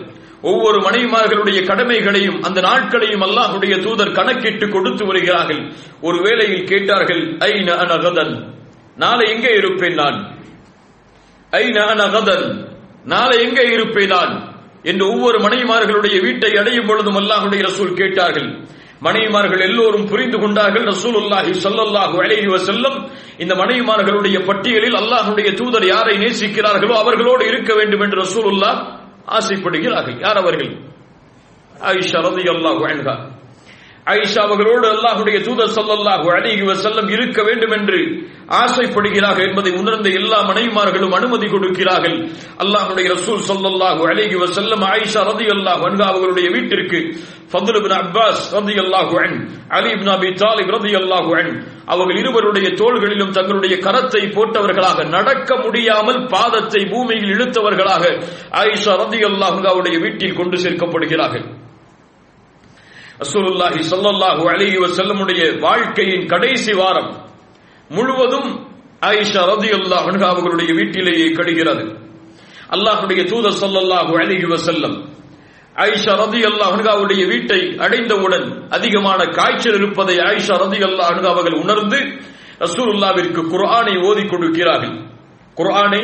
[0.43, 5.63] ஒவ்வொரு மனைவிமார்களுடைய கடமைகளையும் அந்த நாட்களையும் அல்லாஹுடைய தூதர் கணக்கிட்டு கொடுத்து வருகிறார்கள்.
[6.01, 8.35] ஒரு வேளையில் கேட்டார்கள் ஐன அனகதன்
[8.97, 10.19] நாளை எங்கே இருப்பேன் நான்?
[11.53, 12.47] ஐன அனகதன்
[13.05, 14.33] நாளை எங்கே இருப்பேன் நான்?
[14.85, 18.49] என்று ஒவ்வொரு மனைவிமார்களுடைய வீட்டை அடையும் பொழுதும் அல்லாஹுடைய ரசூல் கேட்டார்கள்.
[19.03, 22.97] மனைவிமார்கள் எல்லோரும் புரிந்து கொண்டார்கள் ரசூலுல்லாஹி ஸல்லல்லாஹு அலைஹி செல்லும்
[23.39, 28.79] இந்த மனைவிமார்களுடைய பட்டியலில் அல்லாஹுடைய தூதர் யாரை நேசிக்கிறார்களோ அவர்களோடு இருக்க வேண்டும் என்று ரசூலுல்லாஹ்
[29.29, 30.21] ஆசைப்படுகிறார்கள்.
[30.21, 30.73] யார் அவர்கள்?
[31.81, 33.38] ஆயிஷா ரலியல்லாஹு அல்லாஹ்
[34.11, 38.01] ஆயிஷா அவர்களோடு அல்லாஹுடைய தூதர் சொல்லல்லாஹு அழகி செல்லம் இருக்க வேண்டும் என்று
[38.61, 42.17] ஆசைப்படுகிறார்கள் என்பதை உணர்ந்த எல்லா மனைவிமார்களும் அனுமதி கொடுக்கிறார்கள்.
[42.65, 47.01] அல்லாஹுடைய ரசூல் சொல்லல்லாஹு அழகி செல்லம் ஆயிஷா ரலியல்லாஹு அன்ஹா அவர்களுடைய வீட்டிற்கு
[47.51, 49.37] ஃபதுல் இப்னு அப்பாஸ் ரலியல்லாஹு அன்
[49.77, 51.53] அலி இப்னு அபி தாலிப் ரலியல்லாஹு அன்
[51.93, 58.05] அவர்கள் இருவருடைய தோள்களிலும் தங்களுடைய கரத்தை போட்டவர்களாக நடக்க முடியாமல் பாதத்தை பூமியில் இழுத்தவர்களாக
[58.63, 61.47] ஆயிஷா ரலியல்லாஹு அவருடைய வீட்டில் கொண்டு சேர்க்கப்படுகிறார்கள்.
[63.23, 67.11] ரசூலுல்லாஹி ஸல்லல்லாஹு அலிஹி வசல்லமுடைய வாழ்க்கையின் கடைசி வாரம்
[67.91, 68.51] முழுவதும்
[69.09, 69.99] ஆயிஷா ரதி அல்லா
[70.33, 71.85] அவர்களுடைய வீட்டிலேயே கடுகிறது.
[72.75, 74.97] அல்லாஹுடைய தூதர் சொல்லல்லாஹு அலிஹி வசல்லம்
[75.85, 81.99] ஆயிஷா ரதி அல்லாஹுடைய வீட்டை அடைந்தவுடன் அதிகமான காய்ச்சல் இருப்பதை ஆயிஷா ரதி அல்லாஹ் அவர்கள் உணர்ந்து
[82.65, 84.97] ரசூலுல்லாவிற்கு குர்ஆனை ஓதி கொடுக்கிறார்கள்.
[85.59, 86.03] குர்ஆனை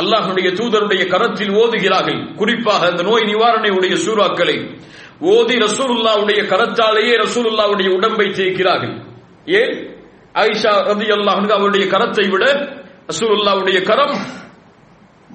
[0.00, 2.20] அல்லாஹுடைய தூதருடைய கரத்தில் ஓதுகிறார்கள்.
[2.40, 4.56] குறிப்பாக அந்த நோய் நிவாரணையுடைய சூறாக்களை
[5.20, 8.94] ஓதி ரசூலுல்லாவுடைய கரத்தாலேயே ரசூலுல்லாவுடைய உடம்பை தேய்க்கிறார்கள்.
[9.46, 9.74] ஏன்?
[10.34, 12.44] ஐஷா ரதி அல்லாஹ் அவருடைய கரத்தை விட
[13.08, 14.16] ரசூலுல்லாவுடைய கரம்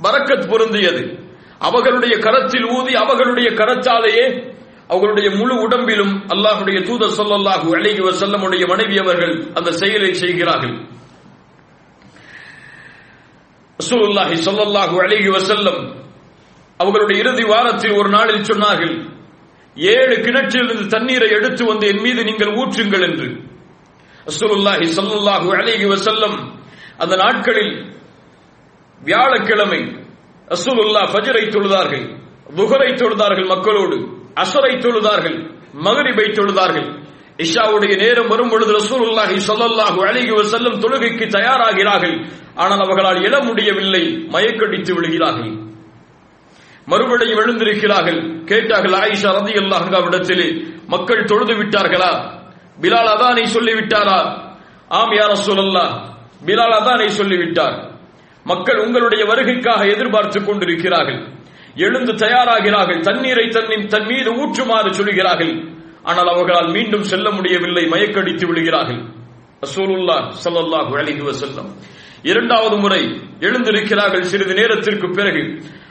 [0.01, 1.27] பரக்கத் பொருந்தியது.
[1.59, 9.51] அவர்களுடைய கரத்தில் ஊதி அவர்களுடைய கரத்தாலேயே அவர்களுடைய முழு உடம்பிலும் அல்லாஹுடைய தூதர் சொல்லல்லாஹு அழகி வசல்லமுடைய மனைவி அவர்கள்
[9.53, 10.75] அந்த செயலை செய்கிறார்கள்.
[13.79, 15.95] ரசூலுல்லாஹி சொல்லல்லாஹு அழகி வசல்லம்
[16.77, 19.18] அவர்களுடைய இறுதி வாரத்தில் ஒரு நாளில் சொன்னார்கள்
[19.95, 23.27] ஏழு கிணற்றிலிருந்து தண்ணீரை எடுத்து வந்து என் மீது நீங்கள் ஊற்றுங்கள் என்று.
[24.29, 26.35] ரசூலுல்லாஹி ஸல்லல்லாஹு அலைஹி வஸல்லம்
[27.03, 27.73] அந்த நாட்களில்
[29.01, 29.81] வியாழக்கிழமை
[30.55, 32.05] அசுலுல்லா ஃபஜ்ரை தொழுதார்கள்
[32.57, 33.97] புகரை தொழுதார்கள் மக்களோடு
[34.43, 35.37] அசரை தொழுதார்கள்
[35.85, 36.89] மகரிபை தொழுதார்கள்.
[37.45, 42.15] இஷாவுடைய நேரம் வரும் பொழுது ரசூலுல்லாஹி ஸல்லல்லாஹு அழகி செல்லும் தொழுகைக்கு தயாராகிறார்கள்.
[42.61, 45.53] ஆனால் அவர்களால் எழ முடியவில்லை மயக்கடித்து விழுகிறார்கள்
[46.89, 48.19] மறுபடியும் எழுந்திருக்கிறார்கள்.
[48.49, 50.47] கேட்டார்கள் ஆயிஷா ரதி அன்ஹாவிடத்திலே
[50.87, 52.11] மக்கள் தொழுது விட்டார்களா?
[52.81, 54.19] பிலால் அதானை சொல்லிவிட்டாரா?
[54.99, 55.93] ஆம் யார ரசூலல்லாஹ்
[56.45, 57.77] பிலால் அதானை சொல்லிவிட்டார்.
[58.45, 61.19] மக்கள் உங்களுடைய வருகைக்காக எதிர்பார்த்துக் கொண்டிருக்கிறார்கள்.
[61.85, 62.99] எழுந்து தயாராகிறார்கள்.
[62.99, 65.53] தண்ணீரை தன்னின் தன் மீது ஊற்றுமாறு சொல்கிறார்கள்
[66.09, 69.01] ஆனால் அவர்களால் மீண்டும் செல்ல முடியவில்லை மயக்கடித்து விழுகிறார்கள்
[69.65, 71.69] ரசூலுல்லா ஸல்லல்லாஹு அலைஹி வஸல்லம்.
[72.23, 73.01] இரண்டாவது முறை
[73.47, 75.43] எழுந்திருக்கிறார்கள் சிறிது நேரத்திற்கு பிறகு.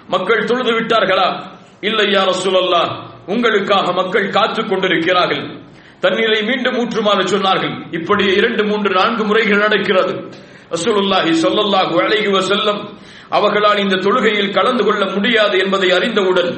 [0.09, 1.42] மக்கள் தொழுது விட்டார்களா?
[1.81, 5.61] இல்லை யா உங்களுக்காக மக்கள் காத்துக் கொண்டிருக்கிறார்கள்.
[6.01, 7.92] தண்ணீரை மீண்டும் ஊற்றுமாறு சொன்னார்கள்.
[7.92, 10.31] இப்படி இரண்டு மூன்று நான்கு முறைகள் நடக்கிறது.
[10.71, 12.88] ரசூலுல்லாஹி சொல்லல்லாஹு அலைஹி செல்லம்
[13.29, 16.51] அவர்களால் இந்த தொழுகையில் கலந்து கொள்ள முடியாது என்பதை அறிந்தவுடன்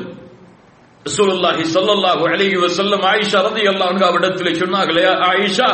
[1.07, 5.69] ரசூலுல்லாஹி சொல்லல்லாஹு அலைஹி செல்லம் ஆயிஷா ரதி அன்ஹா அவரிடத்திலே சொன்னார்களே ஆயிஷா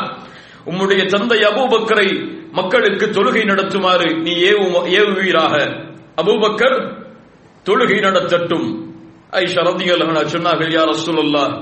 [0.66, 2.08] உம்முடைய தந்தை அபூபக்கரை
[2.52, 4.66] மக்களுக்கு தொழுகை நடத்துமாறு நீ ஏவு
[4.98, 5.54] ஏவுவீராக.
[6.16, 7.05] அபூபக்கர்
[7.66, 8.68] தொழுகை நடத்தட்டும்.
[9.36, 11.52] ஆயிஷா ரலியல்லாஹு சொன்னார்கள் யார் ரசூலுல்லாஹ்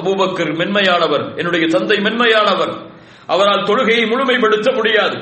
[0.00, 2.72] அபூபக்கர் மென்மையானவர் என்னுடைய தந்தை மென்மையானவர்.
[3.34, 5.18] அவரால் தொழுகையை முழுமைப்படுத்த முடியாது.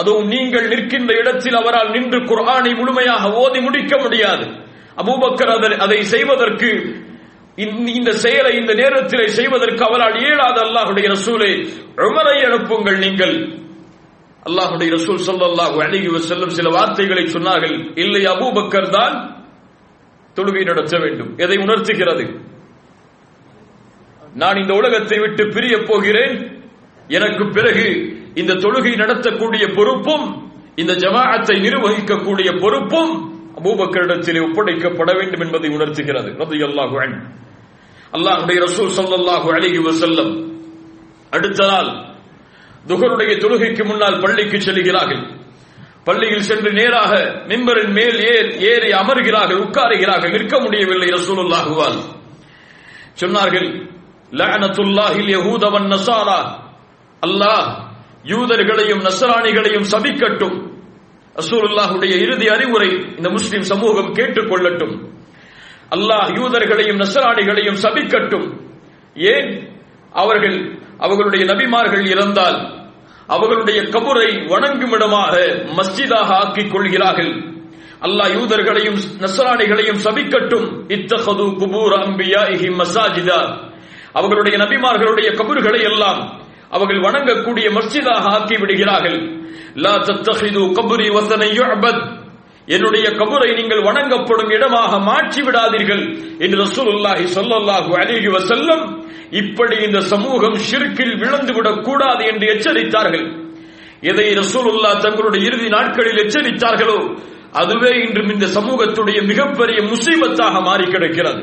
[0.00, 4.46] அதுவும் நீங்கள் நிற்கின்ற இடத்தில் அவரால் நின்று குர்ஆனை முழுமையாக ஓதி முடிக்க முடியாது.
[5.00, 5.52] அபூபக்கர்
[5.86, 6.70] அதை செய்வதற்கு
[7.98, 11.50] இந்த செயலை இந்த நேரத்திலே செய்வதற்கு அவரால் இயலாத அல்லாஹுடைய ரசூலை
[12.06, 13.36] உமரை அனுப்புங்கள் நீங்கள்.
[14.48, 17.76] அல்லாஹுடைய ரசூல் ஸல்லல்லாஹு அழகி செல்லும் சில வார்த்தைகளை சொன்னார்கள்.
[18.04, 19.14] இல்லை அபூபக்கர் தான்
[20.36, 21.38] தொழுகை நடத்த வேண்டும்.
[21.38, 22.40] எதை உணர்த்துகிறது?
[24.34, 26.62] நான் இந்த உலகத்தை விட்டு பிரிய போகிறேன்.
[27.08, 33.12] எனக்கு பிறகு இந்த தொழுகை நடத்தக்கூடிய பொறுப்பும் இந்த ஜமாஅத்தை நிர்வகிக்கக்கூடிய பொறுப்பும்
[33.58, 36.30] அபூபக்கரிடத்திலே ஒப்படைக்கப்பட வேண்டும் என்பதை உணர்த்துகிறது.
[36.30, 37.14] ரலியல்லாஹு அன்
[38.12, 40.32] அல்லாஹுடைய ரசூல் ஸல்லல்லாஹு அலைஹி வசல்லம்
[41.30, 41.90] அடுத்த நாள்
[42.86, 45.43] துகருடைய தொழுகைக்கு முன்னால் பள்ளிக்கு செல்கிறார்கள்.
[46.04, 47.16] பள்ளியில் சென்று நேராக
[47.48, 48.20] மிம்பரின் மேல்
[48.58, 51.98] ஏறி அமர்கிறார்கள் உட்காருகிறார்கள் நிற்க முடியவில்லை ரசூலுல்லாஹுவால்
[53.20, 53.88] சொன்னார்கள்
[54.30, 55.90] லஅனத்துல்லாஹில் யஹூத வன்
[57.20, 57.82] அல்லாஹ்
[58.24, 60.70] யூதர்களையும் நசராணிகளையும் சபிக்கட்டும்.
[61.34, 65.12] ரசூலுல்லாஹுடைய இறுதி அறிவுரை இந்த முஸ்லிம் சமூகம் கேட்டுக்கொள்ளட்டும்.
[65.90, 68.60] அல்லாஹ் யூதர்களையும் நசராணிகளையும் சபிக்கட்டும்.
[69.14, 69.72] ஏன்?
[70.10, 72.73] அவர்கள் அவர்களுடைய நபிமார்கள் இறந்தால்
[73.26, 75.36] அவர்களுடைய கபுரை வணங்குமிடமாக
[75.76, 77.32] மஸ்ஜிதாக ஆக்கிக் கொள்கிறார்கள்.
[78.00, 80.66] அல்லாஹ் யூதர்களையும் நசராணிகளையும் சபிக்கட்டும்.
[80.88, 83.70] இத்தஹது குபூர் அம்பியாஹி மசாஜிதா.
[84.12, 89.46] அவர்களுடைய நபிமார்களுடைய கபறுகளை எல்லாம் அவர்கள் வணங்கக்கூடிய மஸ்ஜிதாக ஆக்கி விடுகிறார்கள்.
[89.74, 92.23] லா தத்தஹிது கபுரி வசனை யுஅபத்.
[92.68, 96.04] என்னுடைய கபரை நீங்கள் வணங்கப்படும் இடமாக மாற்றி விடாதீர்கள்
[96.44, 98.84] என்று ரசூலுல்லாஹி ஸல்லல்லாஹு அலைஹி வசல்லம்
[99.40, 103.26] இப்படி இந்த சமூகம் ஷிர்கில் விழுந்துவிடக் கூடாது என்று எச்சரித்தார்கள்.
[104.10, 106.98] எதை ரசூலுல்லா தங்களுடைய இறுதி நாட்களில் எச்சரித்தார்களோ
[107.60, 111.42] அதுவே இன்றும் இந்த சமூகத்துடைய மிகப்பெரிய முசீபத்தாக மாறி கிடக்கிறது.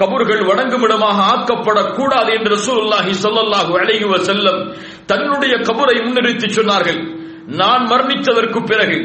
[0.00, 4.60] கபூர்கள் வணங்குமிடமாக ஆக்கப்படக்கூடாது என்று ரசூலுல்லாஹி சொல்லல்லாஹு அலைஹி செல்லம்
[5.10, 7.00] தன்னுடைய கபரை முன்னிறுத்தி சொன்னார்கள்.
[7.60, 8.98] நான் மரணித்ததற்கு பிறகு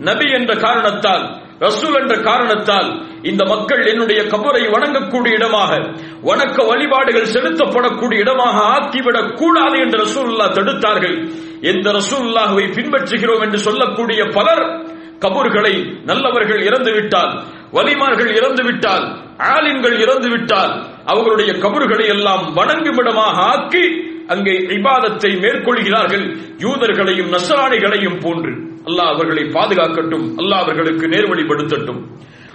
[0.00, 5.76] நபி என்ற காரணத்தால் ரசூல் என்ற காரணத்தால் இந்த மக்கள் என்னுடைய கபரை வணங்கக்கூடிய இடமாக
[6.22, 11.30] வணக்க வழிபாடுகள் செலுத்தப்படக்கூடிய இடமாக ஆக்கிவிடக் கூடாது என்று ரசூல்லா தடுத்தார்கள்.
[11.60, 14.84] எந்த ரசூல்லாவை பின்பற்றுகிறோம் என்று சொல்லக்கூடிய பலர்
[15.18, 23.84] கபூர்களை நல்லவர்கள் இறந்துவிட்டால் வலிமார்கள் இறந்துவிட்டால் ஆலின்கள் ஆலிம்கள் அவர்களுடைய கபர்களை எல்லாம் வணங்குமிடமாக ஆக்கி
[24.28, 26.36] அங்கே இபாதத்தை மேற்கொள்கிறார்கள்.
[26.58, 28.69] யூதர்களையும் நசராணிகளையும் போன்று.
[28.84, 30.26] அல்லாஹ் அவர்களை பாதுகாக்கட்டும்.
[30.36, 32.00] அல்லாஹ் அவர்களுக்கு நேர்வழிப்படுத்தட்டும்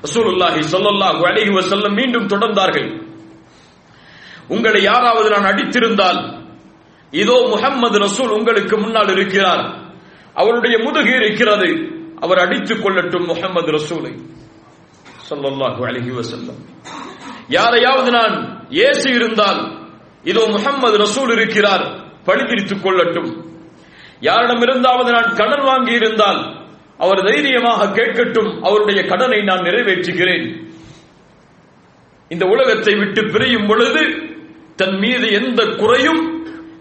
[0.04, 3.04] ரசூலுல்லாஹி ஸல்லல்லாஹு அலைஹி வசல்லம் மீண்டும் தொடர்ந்தார்கள்.
[4.48, 6.44] உங்களை யாராவது நான் அடித்திருந்தால்
[7.12, 9.94] இதோ முகம்மது ரசூல் உங்களுக்கு முன்னால் இருக்கிறார்.
[10.34, 11.94] அவருடைய முதுகு இருக்கிறது.
[12.20, 14.14] அவர் அடித்துக் கொள்ளட்டும் முகமது ரசூலை.
[15.30, 16.60] சொல்லல்லாஹு அலைஹி வசல்லம்
[17.48, 19.88] யாரையாவது நான் ஏசி இருந்தால்
[20.24, 21.86] இதோ முகம்மது ரசூல் இருக்கிறார்.
[22.26, 23.55] பழிதிரித்துக் கொள்ளட்டும்.
[24.22, 26.42] யாரிடமிருந்தாவது நான் கடன் வாங்கி இருந்தால்
[26.98, 30.46] அவர் தைரியமாக கேட்கட்டும் அவருடைய கடனை நான் நிறைவேற்றுகிறேன்.
[32.28, 34.04] இந்த உலகத்தை விட்டு பிரியும் பொழுது
[34.76, 36.22] தன் மீது எந்த குறையும்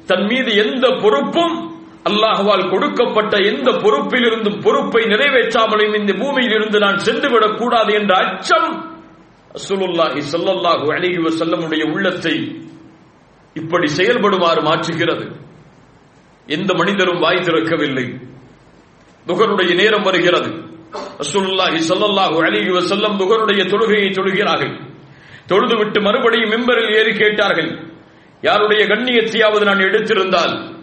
[0.06, 1.72] தன் மீது எந்த பொறுப்பும்
[2.04, 8.68] அல்லாஹுவால் கொடுக்கப்பட்ட எந்த பொறுப்பில் இருந்தும் பொறுப்பை நிறைவேற்றாமலும் இந்த பூமியில் இருந்து நான் சென்றுவிடக் கூடாது என்ற அச்சம்
[9.54, 12.34] ரசூலுல்லாஹி ஸல்லல்லாஹு அலைஹி வஸல்லமுடைய உள்ளத்தை
[13.54, 15.24] இப்படி செயல்படுமாறு மாற்றுகிறது.
[16.46, 18.20] எந்த மனிதரும் வாய் திறக்கவில்லை.
[19.26, 20.50] துகருடைய நேரம் வருகிறது.
[20.94, 24.92] ரசூலுல்லாஹி ஸல்லல்லாஹு அலைஹி வஸல்லம் துகருடைய தொழுகையை தொழுகிறார்கள்.
[25.48, 27.92] தொழுதுவிட்டு மறுபடியும் மெம்பரில் ஏறி கேட்டார்கள்.
[28.42, 30.82] யாருடைய கண்ணியத்தையாவது நான் எடுத்திருந்தால்?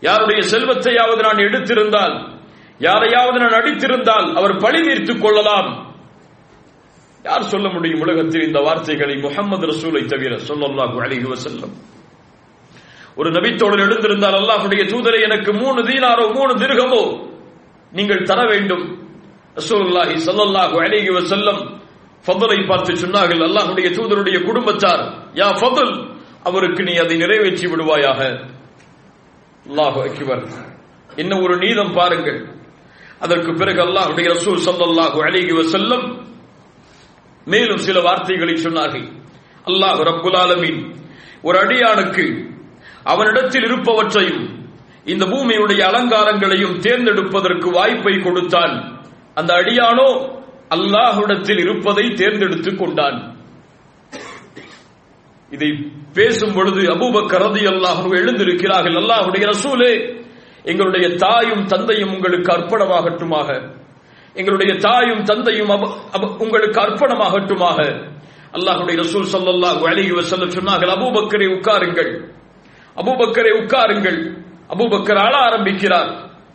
[0.00, 2.40] யாருடைய செல்வத்தையாவது நான் எடுத்திருந்தால்?
[2.78, 5.94] யாரையாவது நான் அடித்திருந்தால் அவர் பழி தீர்த்துக் கொள்ளலாம்.
[7.24, 11.70] யார் சொல்ல முடியும் உலகத்தில் இந்த வார்த்தைகளை முகமது ரசூலை தவிர சொல்லல்லாஹு அலைஹி வஸல்லம்?
[13.20, 17.02] ஒரு நபித்தோழர் எழுந்திருந்தால் அல்லாஹுடைய தூதரை எனக்கு மூணு தீனாரோ மூணு திருகமோ
[17.96, 18.84] நீங்கள் தர வேண்டும்.
[19.58, 21.60] ரசூலுல்லாஹி ஸல்லல்லாஹு அலைஹி வஸல்லம்
[22.26, 23.42] ஃபதலை பார்த்து சொன்னார்கள்.
[23.48, 25.02] அல்லாஹ்வுடைய தூதருடைய குடும்பத்தார்
[25.40, 25.94] யா ஃபதல்
[26.48, 28.20] அவருக்கு நீ அதை நிறைவேற்றி விடுவாயாக.
[29.66, 30.44] அல்லாஹு அக்பர்.
[31.22, 32.40] என்ன ஒரு நீதம் பாருங்கள்.
[33.24, 36.04] அதற்கு பிறகு அல்லாஹ்வுடைய ரசூல் ஸல்லல்லாஹு அலைஹி வஸல்லம்
[37.46, 39.06] மேலும் சில வார்த்தைகளை சொன்னார்கள்.
[39.70, 40.80] அல்லாஹ் ரப்புல் ஆலமீன்
[41.46, 42.24] ஒரு அடியானுக்கு
[43.04, 44.60] அவனிடத்தில் இருப்பவற்றையும்
[45.04, 49.04] இந்த பூமியுடைய அலங்காரங்களையும் தேர்ந்தெடுப்பதற்கு வாய்ப்பை கொடுத்தான்.
[49.34, 50.40] அந்த அடியானோ
[50.74, 53.36] அல்லாஹுடத்தில் இருப்பதை தேர்ந்தெடுத்துக் கொண்டான்.
[55.50, 58.94] இதை பேசும் பொழுது அபூபக்கர் ரலியல்லாஹு அன்ஹு எழுந்திருக்கிறார்கள்.
[58.94, 60.22] அல்லாஹ்வுடைய ரசூலே
[60.62, 63.76] எங்களுடைய தாயும் தந்தையும் உங்களுக்கு அர்ப்பணமாகட்டுமாக.
[64.34, 68.10] எங்களுடைய தாயும் தந்தையும் அப- அப- உங்களுக்கு அர்ப்பணமாகட்டுமாக.
[68.52, 72.40] அல்லாஹுடைய ரசூல் ஸல்லல்லாஹு அலைஹி வஸல்லம் சொன்னார்கள் அபூபக்கரை உட்காருங்கள்.
[72.96, 74.20] அபுபக்கரை உட்காருங்கள்.
[74.74, 76.10] அபுபக்கர் ஆள ஆரம்பிக்கிறார்.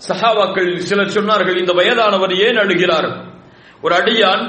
[0.07, 3.09] சஹாவாக்கள் சிலர் சொன்னார்கள் இந்த வயதானவர் ஏன் அழுகிறார்?
[3.83, 4.43] ஒரு அடியான்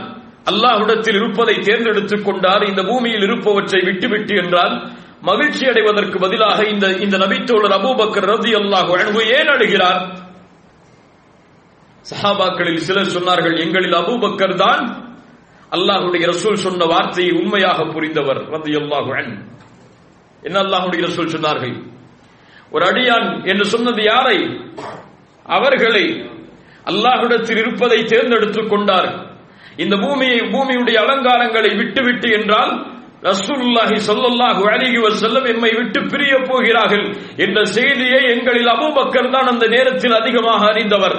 [0.50, 4.74] அல்லாஹ்விடத்தில் இருப்பதை தேர்ந்தெடுத்துக் கொண்டார் இந்த பூமியில் இருப்பவற்றை விட்டுவிட்டு என்றால்
[5.22, 10.00] மகிழ்ச்சி அடைவதற்கு பதிலாக இந்த இந்த நபித்தோழர் அபூபக்கர் ரதி அல்லாஹ் அன்பு ஏன் அழுகிறார்?
[12.04, 14.82] சஹாபாக்களில் சிலர் சொன்னார்கள் எங்களில் அபூபக்கர் தான்
[15.72, 19.10] அல்லாஹுடைய ரசூல் சொன்ன வார்த்தையை உண்மையாக புரிந்தவர் ரதி அல்லாஹு
[20.42, 21.74] என்ன அல்லாஹுடைய ரசூல் சொன்னார்கள்?
[22.72, 24.38] ஒரு அடியான் என்று சொன்னது யாரை?
[25.46, 26.04] அவர்களை
[26.86, 29.08] அல்லாஹுடத்தில் இருப்பதை தேர்ந்தெடுத்துக் கொண்டார்.
[29.76, 32.72] இந்த பூமியை பூமியுடைய அலங்காரங்களை விட்டுவிட்டு என்றால்
[33.22, 40.12] ரசூலுல்லாஹி ஸல்லல்லாஹு அலைஹி வஸல்லம் எம்மை விட்டு பிரிய போகிறார்கள் என்ற செய்தியை எங்களில் அபூபக்கர் தான் அந்த நேரத்தில்
[40.12, 41.16] அதிகமாக அறிந்தவர்.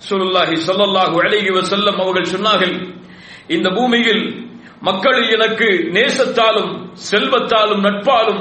[0.00, 2.74] சுருல்லாஹி சொல்லல்லாஹு அலைஹி வஸல்லம் அவர்கள் சொன்னார்கள்
[3.48, 4.22] இந்த பூமியில்
[4.86, 6.70] மக்களில் எனக்கு நேசத்தாலும்
[7.10, 8.40] செல்வத்தாலும் நட்பாலும்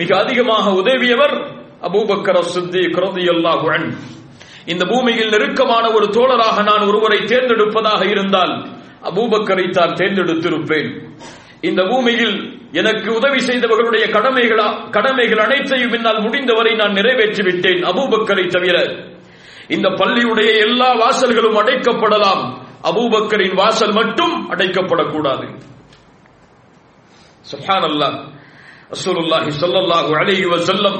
[0.00, 1.34] மிக அதிகமாக உதவியவர்
[1.86, 3.90] அபூபக்கர சித்தி ரலியல்லாஹு அன்ஹு
[4.72, 8.54] இந்த பூமியில் நெருக்கமான ஒரு தோழராக நான் ஒருவரை தேர்ந்தெடுப்பதாக இருந்தால்
[9.08, 10.90] அபூபக்கரை தான் தேர்ந்தெடுத்திருப்பேன்.
[11.68, 12.36] இந்த பூமியில்
[12.80, 18.76] எனக்கு உதவி செய்தவர்களுடைய கடமைகளா கடமைகள் அனைத்தையும் என்னால் முடிந்தவரை நான் நிறைவேற்றி விட்டேன் அபூபக்கரை தவிர.
[19.74, 22.42] இந்த பள்ளியுடைய எல்லா வாசல்களும் அடைக்கப்படலாம்.
[22.90, 25.46] அபூபக்கரின் வாசல் மட்டும் அடைக்கப்படக்கூடாது.
[27.50, 28.16] சுப்ஹானல்லாஹ்
[28.94, 30.98] ரசூலுல்லாஹி ஸல்லல்லாஹு அலைஹி வஸல்லம்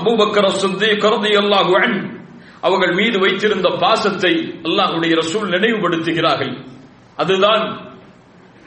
[0.00, 1.96] அபூபக்கர் சித்திக் ரலியல்லாஹு அன்
[2.66, 4.32] அவர்கள் மீது வைத்திருந்த பாசத்தை
[4.66, 6.54] அல்லாஹ்வுடைய ரசூல் நினைவுபடுத்துகிறார்கள்.
[7.22, 7.64] அதுதான்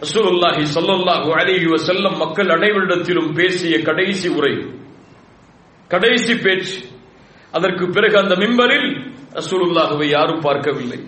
[0.03, 4.53] ரசூலுல்லாஹி ஸல்லல்லாஹு அலைஹி வஸல்லம் மக்கள் அனைவரிடத்திலும் பேசிய கடைசி உரை.
[5.91, 6.77] கடைசி பேச்சு.
[7.53, 8.89] அதற்கு பிறகு அந்த மிம்பரில்
[9.39, 10.99] ரசூலுல்லாஹுவை யாரும் பார்க்கவில்லை.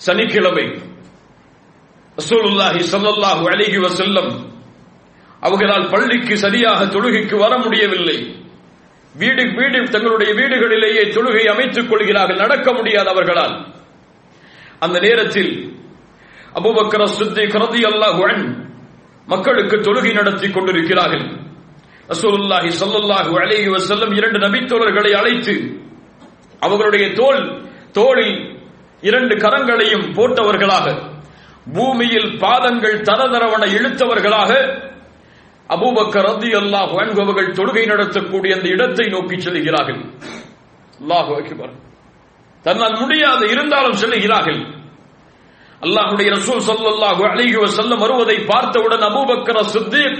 [0.00, 0.66] சனிக்கிழமை
[2.18, 4.30] ரசூலுல்லாஹி சல்லல்லாஹு அழகி வசல்லம்
[5.40, 8.36] அவர்களால் பள்ளிக்கு சரியாக தொழுகைக்கு வர முடியவில்லை.
[9.14, 12.36] வீடு வீடு தங்களுடைய வீடுகளிலேயே தொழுகை அமைத்துக் கொள்கிறார்கள்.
[12.36, 13.74] நடக்க முடியாது அவர்களால்.
[14.78, 15.80] அந்த நேரத்தில்
[16.54, 18.56] அபுபக்கர சுத்தி கரதி அன்ஹு
[19.26, 21.24] மக்களுக்கு தொழுகை நடத்தி கொண்டிருக்கிறார்கள்.
[22.08, 25.54] ரசூலுல்லாஹி சல்லல்லாஹு அலைஹி வசல்லம் இரண்டு நபித்தோழர்களை அழைத்து
[26.60, 28.60] அவர்களுடைய தோல் தோளில்
[29.00, 31.10] இரண்டு கரங்களையும் போட்டவர்களாக
[31.66, 34.50] பூமியில் பாதங்கள் தரதரவன இழுத்தவர்களாக
[35.70, 40.00] அபூபக்கர் ரத்தி அல்லாஹ் அவர்கள் தொழுகை நடத்தக்கூடிய அந்த இடத்தை நோக்கி செல்கிறார்கள்.
[41.00, 41.72] அல்லாஹு அக்பர்.
[42.64, 44.60] தன்னால் முடியாது இருந்தாலும் செல்லுகிறார்கள்
[45.86, 50.18] அல்லாஹுடைய ரசூல் ஸல்லல்லாஹு அலைஹி வஸல்லம் வருவதை பார்த்தவுடன் அபூபக்கர் சித்திக்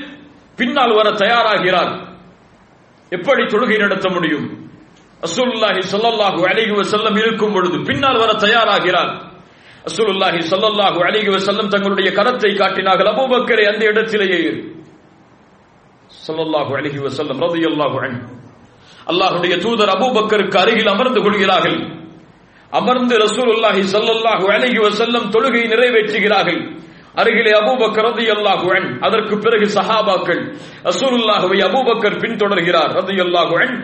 [0.58, 1.92] பின்னால் வர தயாராகிறார்.
[3.12, 4.46] எப்படி தொழுகை நடத்த முடியும்?
[5.22, 9.31] ரசூல்லாஹி சல்லாஹு அலைஹி செல்லம் இருக்கும் பொழுது பின்னால் வர தயாராகிறார்.
[9.86, 13.06] ரசூலுல்லாஹி ஸல்லல்லாஹு அலைஹி வஸல்லம் தங்களுடைய கரத்தை காட்டினார்கள்.
[13.06, 14.60] அபூபக்கரை அந்த இடத்திலேயே இரு.
[16.26, 18.20] ஸல்லல்லாஹு அலைஹி வஸல்லம் ரலியல்லாஹு அன்ஹு.
[19.06, 21.78] அல்லாஹ்வுடைய தூதர் அபூபக்கருக்கு அருகில் அமர்ந்து கொள்கிறார்கள்.
[22.70, 26.60] அமர்ந்து ரசூலுல்லாஹி ஸல்லல்லாஹு அலைஹி வஸல்லம் தொழுகை நிறைவேற்றுகிறார்கள்.
[27.14, 28.98] அருகிலே அபூபக்கர் ரலியல்லாஹு அன்ஹு.
[29.00, 30.42] அதற்கு பிறகு சஹாபாக்கள்
[30.84, 32.92] ரசூலுல்லாஹுவை அபூபக்கர் பின்தொடர்கிறார்.
[32.94, 33.76] ரலியல்லாஹு அன்ஹு.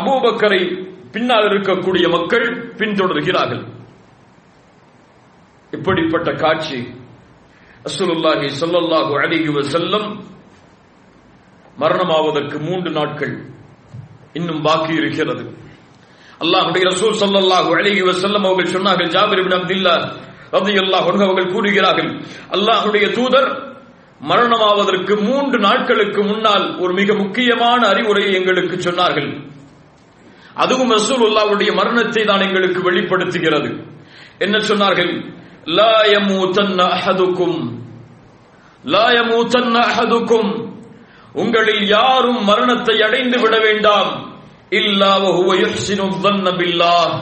[0.00, 0.60] அபூபக்கரை
[1.12, 3.73] பின்னால் இருக்கக்கூடிய மக்கள் பின்தொடர்கிறார்கள்.
[5.76, 6.78] இப்படிப்பட்ட காட்சி
[7.88, 10.08] அசுலுல்லாஹி சொல்லல்லாஹு அலைஹி செல்லம்
[11.82, 13.34] மரணமாவதற்கு மூன்று நாட்கள்
[14.38, 15.44] இன்னும் பாக்கி இருக்கிறது.
[16.44, 19.94] அல்லாஹுடைய ரசூல் சல்லல்லாஹு அலைஹி வஸல்லம் அவர்கள் சொன்னார்கள் ஜாபிர் இப்னு அப்துல்லா
[20.56, 22.10] ரலியல்லாஹு அன்ஹு அவர்கள் கூறுகிறார்கள்
[22.56, 23.48] அல்லாஹுடைய தூதர்
[24.30, 29.28] மரணமாவதற்கு மூன்று நாட்களுக்கு முன்னால் ஒரு மிக முக்கியமான அறிவுரையை எங்களுக்கு சொன்னார்கள்.
[30.64, 33.70] அதுவும் ரசூலுல்லாஹ்வுடைய மரணத்தை தான் எங்களுக்கு வெளிப்படுத்துகிறது.
[34.44, 35.12] என்ன சொன்னார்கள்?
[35.66, 37.58] لا يموتن அஹதுக்கும்
[38.84, 40.50] لا يموتن அஹதுக்கும்
[41.42, 44.10] உங்களில் யாரும் மரணத்தை அடைந்து விட வேண்டாம்.
[44.80, 47.14] இல்லா வஹுவ யுஹ்சினு ظن பில்லாஹ்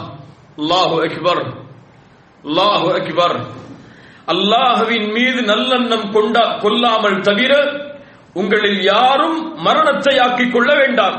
[0.60, 1.42] அல்லாஹு அக்பர்.
[2.44, 3.36] அல்லாஹு அக்பர்.
[4.32, 7.52] அல்லாஹ்வின் மீது நல்லெண்ணம் கொண்டா கொல்லாமல் தவிர
[8.40, 11.18] உங்களில் யாரும் மரணத்தை ஆக்கிக் கொள்ள வேண்டாம்.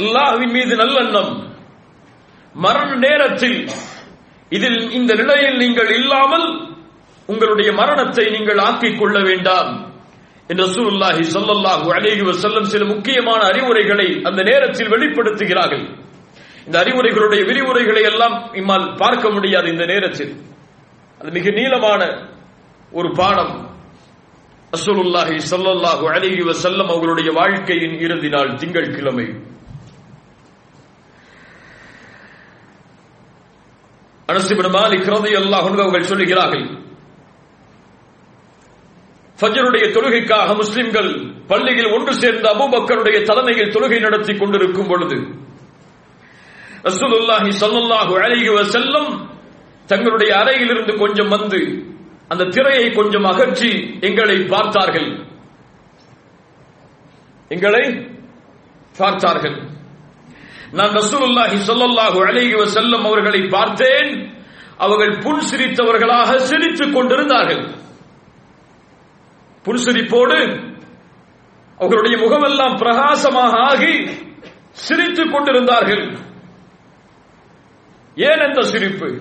[0.00, 1.32] அல்லாஹ்வின் மீது நல்லெண்ணம்.
[2.64, 3.58] மரண நேரத்தில்
[4.50, 6.46] இதில் இந்த நிலையில் நீங்கள் இல்லாமல்
[7.26, 9.70] உங்களுடைய மரணத்தை நீங்கள் ஆக்கிக் கொள்ள வேண்டாம்.
[10.48, 15.84] என்று ரசூலுல்லாஹி ஸல்லல்லாஹு அலைஹி வஸல்லம் சில முக்கியமான அறிவுரைகளை அந்த நேரத்தில் வெளிப்படுத்துகிறார்கள்.
[16.66, 20.32] இந்த அறிவுரைகளுடைய விரிவுரைகளை எல்லாம் இம்மால் பார்க்க முடியாது இந்த நேரத்தில்.
[21.20, 22.02] அது மிக நீளமான
[22.92, 23.54] ஒரு பாடம்.
[24.72, 29.28] ரசூலுல்லாஹி ஸல்லல்லாஹு அலைஹி வஸல்லம் அவர்களுடைய வாழ்க்கையின் இறுதி நாள் திங்கட்கிழமை.
[34.28, 36.66] இப்னு மாலிக் ரலியல்லாஹு அவர்கள் சொல்லுகிறார்கள்
[39.38, 41.10] ஃபஜருடைய தொழுகைக்காக முஸ்லிம்கள்
[41.50, 45.16] பள்ளியில் ஒன்று சேர்ந்த அபுபக்கருடைய தலைமையில் தொழுகை நடத்தி கொண்டிருக்கும் பொழுது
[46.88, 49.10] ரசூலுல்லாஹி சல்லுல்லாஹு அலைஹி வஸல்லம்
[49.92, 51.60] தங்களுடைய அறையிலிருந்து கொஞ்சம் வந்து
[52.32, 53.70] அந்த திரையை கொஞ்சம் அகற்றி
[54.08, 55.08] எங்களை பார்த்தார்கள்.
[57.50, 57.84] எங்களை
[59.00, 59.56] பார்த்தார்கள்.
[60.72, 64.34] நான் ரசூலுல்லாஹி சொல்லல்லாஹு அழகி செல்லும் அவர்களை பார்த்தேன்.
[64.76, 67.74] அவர்கள் புன் சிரித்தவர்களாக சிரித்துக் கொண்டிருந்தார்கள்.
[69.64, 70.64] புன்சிரிப்போடு
[71.78, 74.08] அவர்களுடைய முகமெல்லாம் பிரகாசமாக ஆகி
[74.70, 76.18] சிரித்துக் கொண்டிருந்தார்கள்.
[78.16, 79.20] ஏன் அந்த சிரிப்பு?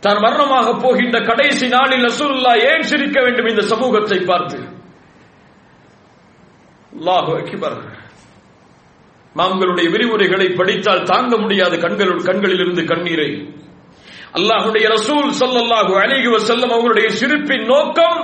[0.00, 4.58] தான் மரணமாக போகின்ற கடைசி நாளில் ரசூலுல்லா ஏன் சிரிக்க வேண்டும் இந்த சமூகத்தை பார்த்து?
[6.98, 8.06] அல்லாஹு அக்பர்.
[9.38, 13.30] மாம்களுடைய விரிவுரைகளை படித்தால் தாங்க முடியாது கண்களுள் கண்களில் இருந்து கண்ணீரை.
[14.38, 18.20] அல்லாஹுடைய ரசூல் ஸல்லல்லாஹு அலைஹி வஸல்லம் அவர்களுடைய சிரிப்பின் நோக்கம்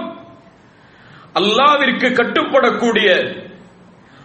[1.40, 3.08] அல்லாவிற்கு கட்டுப்படக்கூடிய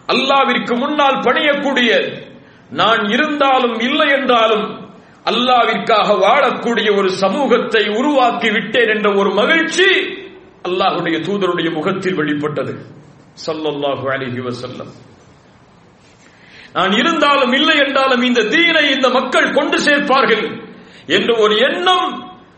[0.10, 1.92] அல்லாவிற்கு முன்னால் பணியக்கூடிய
[2.80, 4.66] நான் இருந்தாலும் இல்லை என்றாலும்
[5.26, 9.88] அல்லாவிற்காக வாழக்கூடிய ஒரு சமூகத்தை உருவாக்கி விட்டேன் என்ற ஒரு மகிழ்ச்சி
[10.68, 12.74] அல்லாஹுடைய தூதருடைய முகத்தில் வெளிப்பட்டது.
[13.46, 14.92] சல்லல்லாஹு அலிஹி வசல்லம்
[16.74, 20.46] நான் இருந்தாலும் இல்லை என்றாலும் இந்த தீனை இந்த மக்கள் கொண்டு சேர்ப்பார்கள்
[21.18, 22.10] என்ற ஒரு எண்ணம்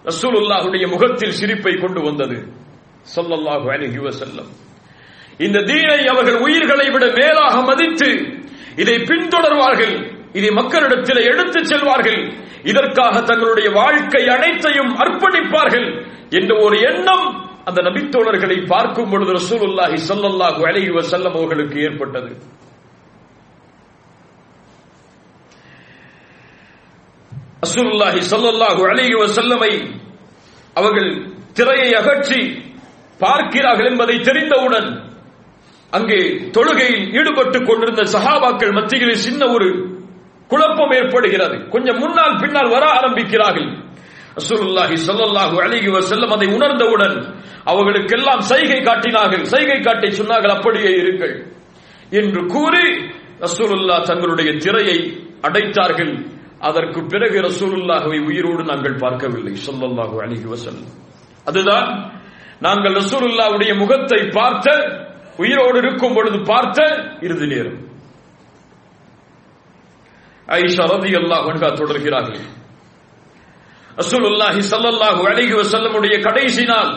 [0.10, 2.38] ரசூலுல்லாஹுடைய முகத்தில் சிரிப்பை கொண்டு வந்தது.
[3.16, 4.50] சொல்லல்லாஹு அலைஹி வஸல்லம்.
[5.46, 8.10] இந்த தீனை அவர்கள் உயிர்களை விட மேலாக மதித்து
[8.76, 9.96] இதை பின்தொடர்வார்கள்.
[10.34, 12.22] இதை மக்களிடத்தில் எடுத்துச் செல்வார்கள்.
[12.64, 15.88] இதற்காக தங்களுடைய வாழ்க்கை அனைத்தையும் அர்ப்பணிப்பார்கள்
[16.30, 17.26] என்ற ஒரு எண்ணம்
[17.66, 22.32] அந்த நபித்தோழர்களை பார்க்கும் பொழுது ரசூலுல்லாஹி ஸல்லல்லாஹு அலைஹி வசல்லம் அவர்களுக்கு ஏற்பட்டது.
[27.66, 29.72] ரசூலுல்லாஹி ஸல்லல்லாஹு அலைஹி வசல்லமை
[30.76, 31.10] அவர்கள்
[31.58, 32.42] திரையை அகற்றி
[33.20, 34.90] பார்க்கிறார்கள் என்பதை தெரிந்தவுடன்
[35.94, 36.20] அங்கே
[36.56, 39.68] தொழுகையில் ஈடுபட்டுக் கொண்டிருந்த சஹாபாக்கள் மத்தியில் சின்ன ஒரு
[40.52, 41.56] குழப்பம் ஏற்படுகிறது.
[41.74, 43.70] கொஞ்சம் முன்னால் பின்னால் வர ஆரம்பிக்கிறார்கள்.
[44.40, 47.16] ரசூலுல்லாஹி ஸல்லல்லாஹு அலைஹி வஸல்லம் அதை உணர்ந்தவுடன்
[47.72, 49.44] அவர்களுக்கெல்லாம் சைகை காட்டினார்கள்.
[49.54, 51.36] சைகை காட்டி சொன்னார்கள் அப்படியே இருங்கள்.
[52.20, 52.86] என்று கூறி
[53.46, 54.98] ரசூலுல்லா தங்களுடைய திரையை
[55.48, 56.14] அடைத்தார்கள்.
[56.68, 60.90] அதற்கு பிறகு ரசூலுல்லாஹுவை உயிரோடு நாங்கள் பார்க்கவில்லை சொல்லல்லாஹு அலைஹி வசல்லம்
[61.50, 61.88] அதுதான்
[62.66, 64.68] நாங்கள் ரசூலுல்லாவுடைய முகத்தை பார்த்த
[65.44, 66.80] உயிரோடு இருக்கும் பொழுது பார்த்த
[67.26, 67.80] இறுதி நேரம்.
[70.48, 71.48] ஐஷா ரதி அல்லாஹ்
[71.82, 72.44] தொடர்கிறார்கள்.
[74.02, 76.92] ரசூலுல்லாஹி சல்லல்லாஹு அணுகி வசல்லமுடைய கடைசி நாள்.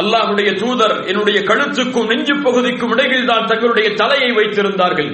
[0.00, 5.12] அல்லாஹுடைய தூதர் என்னுடைய கழுத்துக்கும் நெஞ்சு பகுதிக்கும் இடையில் தான் தங்களுடைய தலையை வைத்திருந்தார்கள்.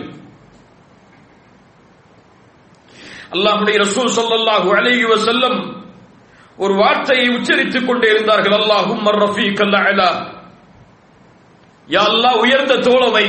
[3.34, 5.58] அல்லாஹுடைய ரசூல் ஸல்லல்லாஹு அலைஹி வசல்லம்
[6.58, 8.56] ஒரு வார்த்தையை உச்சரித்துக் கொண்டே இருந்தார்கள்.
[8.60, 10.10] அல்லாஹும் ரஃபீக் அலா
[11.88, 13.26] யா அல்லாஹ் உயர்ந்த தோழமை.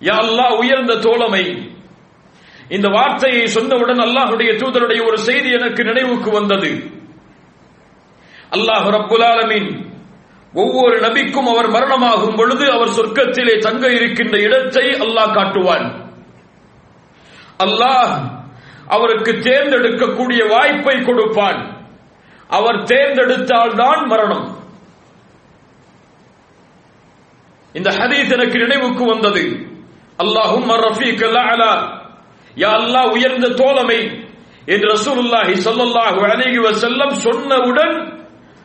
[0.00, 1.44] யா அல்லாஹ் உயர்ந்த தோழமை.
[2.68, 6.70] இந்த வார்த்தையை சொன்னவுடன் அல்லாஹுடைய தூதருடைய ஒரு செய்தி எனக்கு நினைவுக்கு வந்தது.
[8.56, 9.68] அல்லாஹ் ரப்புலாலமின்
[10.54, 15.86] ஒவ்வொரு நபிக்கும் அவர் மரணமாகும் பொழுது அவர் சொர்க்கத்திலே தங்க இருக்கின்ற இடத்தை அல்லாஹ் காட்டுவான்.
[17.58, 18.12] அல்லாஹ்
[18.88, 21.60] அவருக்கு தேர்ந்தெடுக்கக்கூடிய வாய்ப்பை கொடுப்பான்.
[22.50, 24.46] அவர் தேர்ந்தெடுத்தால் தான் மரணம்.
[27.74, 29.44] இந்த ஹதீஸ் எனக்கு நினைவுக்கு வந்தது.
[30.18, 31.72] அல்லாஹும் ரஃபீக் அலா
[32.56, 34.00] யா அல்லாஹ் உயர்ந்த தோழமை.
[34.66, 37.94] என்று ரசூலுல்லாஹி ஸல்லல்லாஹு அலைஹி வஸல்லம் சொன்னவுடன்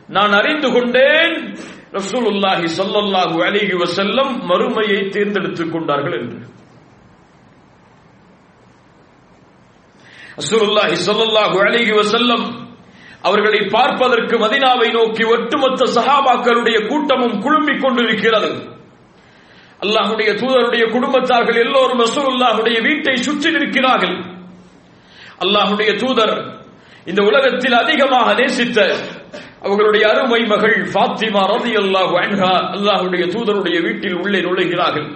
[0.08, 1.34] நான் அறிந்து கொண்டேன்
[1.92, 6.38] ரசூலுல்லாஹி ஸல்லல்லாஹு அலைஹி வஸல்லம் மறுமையை தேர்ந்தெடுத்துக் கொண்டார்கள் என்று.
[10.40, 12.44] ரசூலுல்லாஹி ஸல்லல்லாஹு அலைஹி வஸல்லம்
[13.28, 18.50] அவர்களை பார்ப்பதற்கு மதினாவை நோக்கி ஒட்டுமொத்த சஹாபாக்களுடைய கூட்டமும் குழும்பிக் கொண்டிருக்கிறது.
[19.84, 24.16] அல்லாஹுடைய தூதருடைய குடும்பத்தார்கள் எல்லோரும் ரசூலுல்லாஹுடைய வீட்டை சுற்றி நிற்கிறார்கள்.
[25.44, 26.34] அல்லாஹுடைய தூதர்
[27.10, 28.78] இந்த உலகத்தில் அதிகமாக நேசித்த
[29.66, 35.08] அவர்களுடைய அருமை மகள் ஃபாத்திமா ரலியல்லாஹு அன்ஹா அல்லாஹுடைய தூதருடைய வீட்டில் உள்ளே நுழைகிறார்கள்.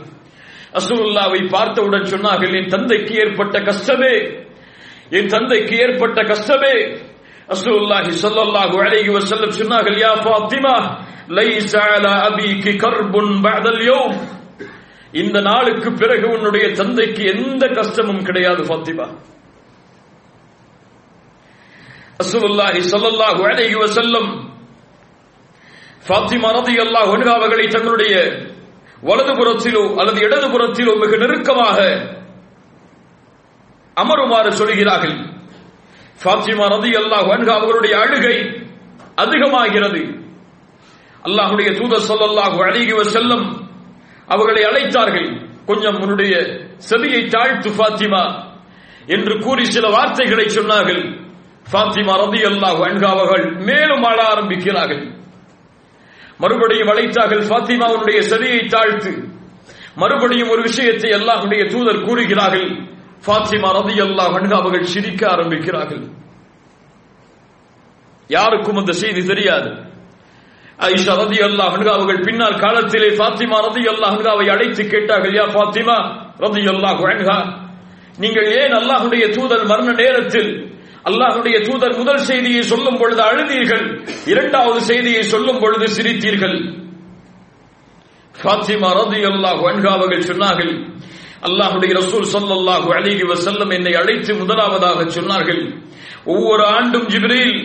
[0.79, 4.15] அசூல்லாவை பார்த்தவுடன் சொன்னார்கள் என் தந்தைக்கு ஏற்பட்ட கஷ்டமே
[5.11, 6.75] என் தந்தைக்கு ஏற்பட்ட கஷ்டமே.
[7.49, 10.75] ரசூலுல்லாஹி ஸல்லல்லாஹு அலைஹி வஸல்லம் சொன்னார்கள் யா ஃபாத்திமா
[11.39, 14.17] லைஸ அலா அபீகி கர்புன் பஅதல் யௌம்.
[15.13, 19.07] இந்த நாளுக்கு பிறகு உன்னுடைய தந்தைக்கு எந்த கஷ்டமும் கிடையாது ஃபாத்திமா.
[22.23, 24.29] ரசூலுல்லாஹி ஸல்லல்லாஹு அலைஹி வஸல்லம்
[26.07, 28.15] ஃபாத்திமா ரலியல்லாஹு அன்ஹா அவர்களை தங்களுடைய
[29.03, 31.79] வலதுபுறத்திலோ அல்லது இடதுபுறத்திலோ மிக நெருக்கமாக
[34.01, 35.17] அமருமாறு சொல்கிறார்கள்.
[36.23, 37.29] ஃபாத்திமா ரதி அல்லாஹ்
[37.59, 38.37] அவர்களுடைய அழுகை
[39.25, 40.03] அதிகமாகிறது.
[41.27, 43.47] அல்லாஹுடைய தூதர் ஸல்லல்லாஹு அழகி செல்லும்
[44.35, 45.29] அவர்களை அழைத்தார்கள்.
[45.69, 46.35] கொஞ்சம் உன்னுடைய
[46.91, 48.25] செவியை தாழ்த்து ஃபாத்திமா
[49.15, 51.03] என்று கூறி சில வார்த்தைகளை சொன்னார்கள்.
[51.71, 52.81] ஃபாத்திமா ரதி அல்லாஹ்
[53.15, 55.05] அவர்கள் மேலும் ஆள ஆரம்பிக்கிறார்கள்.
[56.43, 59.13] மறுபடியும் அழைத்தார்கள் ஃபாத்திமாவுடைய செவியை தாழ்த்து.
[60.03, 62.71] மறுபடியும் ஒரு விஷயத்தை அல்லாஹுடைய தூதர் கூறுகிறார்கள்.
[63.25, 66.05] ஃபாத்திமா ரதி அல்லாஹ் அவர்கள் சிரிக்க ஆரம்பிக்கிறார்கள்.
[68.31, 69.71] யாருக்கும் அந்த செய்தி தெரியாது.
[70.93, 74.17] ஐஷா ரதி அல்லாஹ் அவர்கள் பின்னால் காலத்திலே ஃபாத்திமா ரதி அல்லாஹ்
[74.55, 75.97] அழைத்து கேட்டார்கள் யா ஃபாத்திமா
[76.45, 77.01] ரதி அல்லாஹ்
[78.23, 80.51] நீங்கள் ஏன் அல்லாஹுடைய தூதர் மரண நேரத்தில்
[81.09, 83.85] அல்லாஹுடைய தூதர் முதல் செய்தியை சொல்லும் பொழுது அழுதீர்கள்?
[84.33, 86.57] இரண்டாவது செய்தியை சொல்லும் பொழுது சிரித்தீர்கள்.
[88.35, 89.61] ஃபாத்திமா ரதி அல்லாஹ்
[89.97, 90.73] அவர்கள் சொன்னார்கள்
[91.47, 95.63] அல்லாஹுடைய ரசூல் சொல்லல்லாஹு அலிஹி வசல்லம் என்னை அழைத்து முதலாவதாக சொன்னார்கள்.
[96.25, 97.57] ஒவ்வொரு ஆண்டும் ஜிப்ரீல்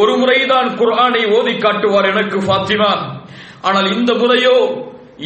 [0.00, 2.92] ஒரு முறைதான் குர்ஆனை ஓதி காட்டுவார் எனக்கு ஃபாத்திமா.
[3.62, 4.56] ஆனால் இந்த முறையோ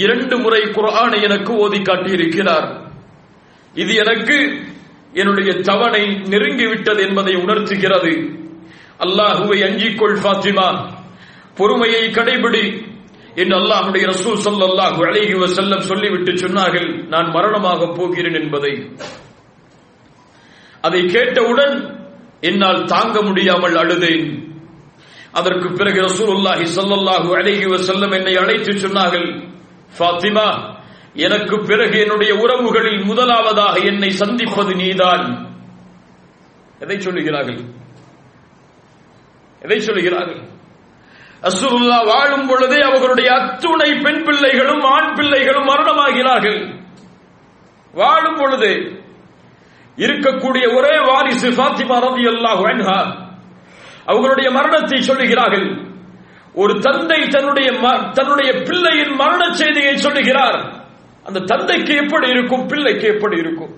[0.04, 2.66] இரண்டு முறை குர்ஆனை எனக்கு ஓதி காட்டியிருக்கிறார்.
[3.74, 4.36] இது எனக்கு
[5.12, 8.12] என்னுடைய தவணை நெருங்கிவிட்டது என்பதை உணர்த்துகிறது.
[9.04, 10.68] அல்லாஹுவை அஞ்சிக்கொள் ஃபாத்திமா.
[11.54, 12.64] பொறுமையை கடைபிடி.
[13.36, 18.90] என்று அல்லாஹுடைய ரசூல் சொல்லல்லாஹு அழகி செல்லம் சொல்லிவிட்டு சொன்னார்கள் நான் மரணமாக போகிறேன் என்பதை.
[20.80, 21.76] அதை கேட்டவுடன்
[22.40, 24.26] என்னால் தாங்க முடியாமல் அழுதேன்.
[25.32, 29.28] அதற்கு பிறகு ரசூலுல்லாஹி ஸல்லல்லாஹு அலைஹி செல்லம் என்னை அழைத்து சொன்னார்கள்
[29.98, 30.74] ஃபாத்திமா
[31.14, 35.24] எனக்கு பிறகு என்னுடைய உறவுகளில் முதலாவதாக என்னை சந்திப்பது நீதான்.
[36.78, 37.60] எதை சொல்லுகிறார்கள்?
[39.60, 40.42] எதை சொல்லுகிறார்கள்?
[41.48, 46.60] அசுருல்லா வாழும் பொழுதே அவர்களுடைய அத்துணை பெண் பிள்ளைகளும் ஆண் பிள்ளைகளும் மரணமாகிறார்கள்.
[47.94, 48.74] வாழும் பொழுதே
[50.04, 52.62] இருக்கக்கூடிய ஒரே வாரிசு பாத்திமா ரவி அல்லாஹ்
[54.10, 55.68] அவர்களுடைய மரணத்தை சொல்லுகிறார்கள்.
[56.62, 57.68] ஒரு தந்தை தன்னுடைய
[58.18, 60.58] தன்னுடைய பிள்ளையின் மரண செய்தியை சொல்லுகிறார்.
[61.26, 63.72] அந்த தந்தைக்கு எப்படி இருக்கும் பிள்ளைக்கு எப்படி இருக்கும்?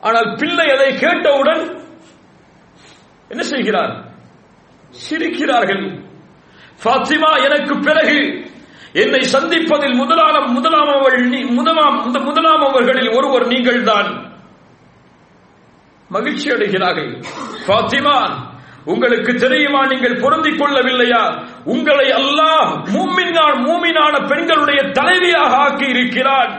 [0.00, 1.62] ஆனால் பிள்ளை அதை கேட்டவுடன்
[3.28, 3.92] என்ன செய்கிறார்?
[4.90, 5.84] சிரிக்கிறார்கள்.
[6.82, 8.18] ஃபாத்திமா எனக்கு பிறகு
[8.92, 11.18] என்னை சந்திப்பதில் முதலாம் முதலாம் அவள்
[11.58, 14.08] முதலாம் முதலாம் அவர்களில் ஒருவர் நீங்கள் தான்
[16.10, 17.10] மகிழ்ச்சி அடைகிறார்கள்.
[17.66, 18.16] ஃபாத்திமா
[18.84, 21.22] உங்களுக்கு தெரியுமா நீங்கள் பொருந்திக் கொள்ளவில்லையா?
[21.64, 26.52] உங்களை அல்லாஹ் மூமினான் மூமினான பெண்களுடைய தலைவியாக ஆக்கி இருக்கிறான்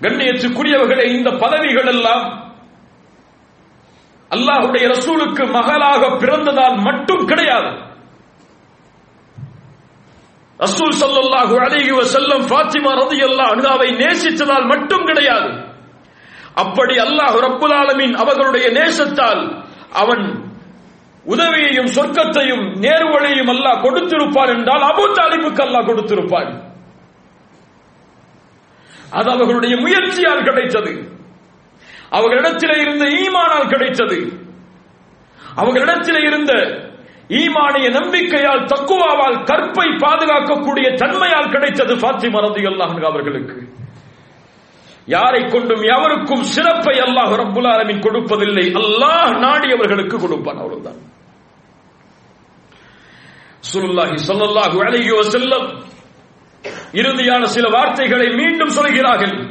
[0.00, 2.24] கண்ணியத்துக்குரியவர்களே இந்த பதவிகள் எல்லாம்
[4.34, 7.70] அல்லாஹுடைய ரசூலுக்கு மகளாக பிறந்ததால் மட்டும் கிடையாது.
[10.64, 12.90] ரசூல் ஸல்லல்லாஹு அலைஹி வஸல்லம் ஃபாத்திமா
[13.28, 15.48] அல்லா அனுதாவை நேசித்ததால் மட்டும் கிடையாது.
[16.62, 19.42] அப்படி அல்லாஹ் ரப்புல் ஆலமீன் அவர்களுடைய நேசத்தால்
[20.02, 20.24] அவன்
[21.32, 26.50] உதவியையும் சொர்க்கத்தையும் நேர்வழியும் அல்லாஹ் கொடுத்திருப்பான் என்றால் அபூ தாலிபுக்கு அல்லாஹ் கொடுத்திருப்பான்.
[29.18, 30.92] அது அவர்களுடைய முயற்சியால் கிடைத்தது.
[32.10, 34.18] அவர்களிடத்தில் இருந்த ஈமானால் கிடைத்தது.
[35.56, 36.52] அவர்களிடத்தில் இருந்த
[37.28, 43.68] ஈமானிய நம்பிக்கையால் தக்குவாவால் கற்பை பாதுகாக்கக்கூடிய தன்மையால் கிடைத்தது பாத்திமா ரலியல்லாஹு அன்ஹா அவர்களுக்கு.
[45.06, 48.66] யாரை கொண்டும் எவருக்கும் சிறப்பை அல்லாஹ் ரப்புல் ஆலமீன் கொடுப்பதில்லை.
[48.80, 51.00] அல்லாஹ் நாடியவர்களுக்கு கொடுப்பான் அவ்வளவுதான்.
[53.72, 55.66] சுருல்லாஹி சொல்லல்லாஹு அலைஹி செல்லம்
[56.92, 59.48] இறுதியான சில வார்த்தைகளை மீண்டும் சொல்கிறார்கள்.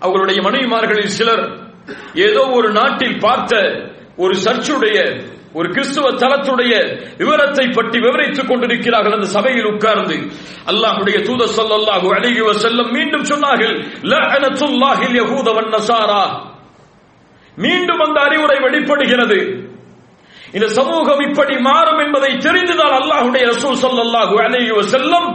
[0.00, 1.65] அவர்களுடைய மனைவிமார்களில் சிலர்
[2.26, 3.52] ஏதோ ஒரு நாட்டில் பார்த்த
[4.24, 4.98] ஒரு சர்ச்சுடைய
[5.58, 6.72] ஒரு கிறிஸ்துவ தலத்துடைய
[7.20, 10.16] விவரத்தை பற்றி விவரித்துக் கொண்டிருக்கிறார்கள் அந்த சபையில் உட்கார்ந்து.
[10.70, 13.74] அல்லாஹுடைய தூத ஸல்லல்லாஹு அழகிவ செல்லம் மீண்டும் சொன்னார்கள்
[17.64, 19.38] மீண்டும் அந்த அறிவுரை வெளிப்படுகிறது.
[20.56, 25.28] இந்த சமூகம் இப்படி மாறும் என்பதை தெரிந்துதான் அல்லாஹுடைய ரசூல் ஸல்லல்லாஹு அழகிவ செல்லம்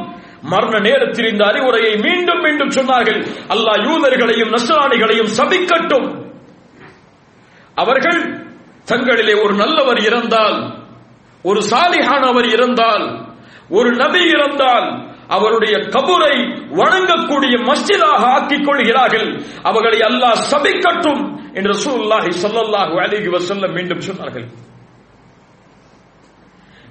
[0.53, 3.19] மரண நேரத்தில் இந்த அறிவுரையை மீண்டும் மீண்டும் சொன்னார்கள்.
[3.55, 6.07] அல்லாஹ் யூதர்களையும் நசராணிகளையும் சபிக்கட்டும்.
[7.75, 8.21] அவர்கள்
[8.85, 10.57] தங்களிலே ஒரு நல்லவர் இறந்தால்
[11.45, 13.05] ஒரு சாலிஹானவர் இறந்தால்
[13.69, 14.87] ஒரு நபி இறந்தால்
[15.35, 16.35] அவருடைய கபூரை
[16.79, 19.29] வணங்கக்கூடிய மஸ்ஜிதாக ஆக்கிக் கொள்கிறார்கள்.
[19.63, 21.21] அவர்களை அல்லாஹ் சபிக்கட்டும்
[21.53, 24.47] என்று ரசூலுல்லாஹி ஸல்லல்லாஹு அலைஹி வஸல்லம் மீண்டும் சொன்னார்கள்.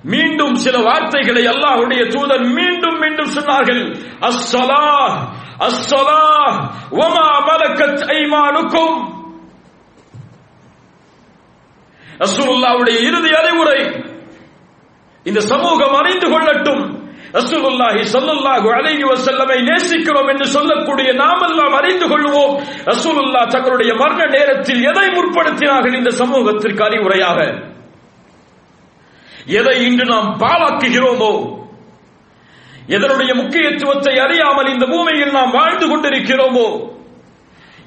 [0.04, 3.82] மீண்டும் சில வார்த்தைகளை அல்லாஹ்வுடைய தூதர் மீண்டும் மீண்டும் சொன்னார்கள்.
[4.28, 4.84] அஸ்ஸலா
[5.68, 6.22] அஸ்ஸலா
[6.98, 8.96] வமா மலக்கத் ஐமானுக்கும்
[12.20, 14.04] ரசூலுல்லாவுடைய இறுதி அறிவுரை.
[15.24, 16.98] இந்த சமூகம் அறிந்து கொள்ளட்டும்.
[17.32, 22.62] ரசூலுல்லாஹி ஸல்லல்லாஹு அலைஹி வஸல்லமை நேசிக்கிறோம் என்று சொல்லக்கூடிய நாமெல்லாம் அறிந்து கொள்வோம்.
[22.84, 27.68] ரசூலுல்லாஹ் தங்களுடைய மரண நேரத்தில் எதை முற்படுத்தினார்கள் இந்த சமூகத்திற்கு அறிவுரையாக?
[29.46, 31.58] எதை இன்று நாம் பாழாக்குகிறோமோ?
[32.86, 36.98] எதனுடைய முக்கியத்துவத்தை அறியாமல் இந்த பூமியில் நாம் வாழ்ந்து கொண்டிருக்கிறோமோ?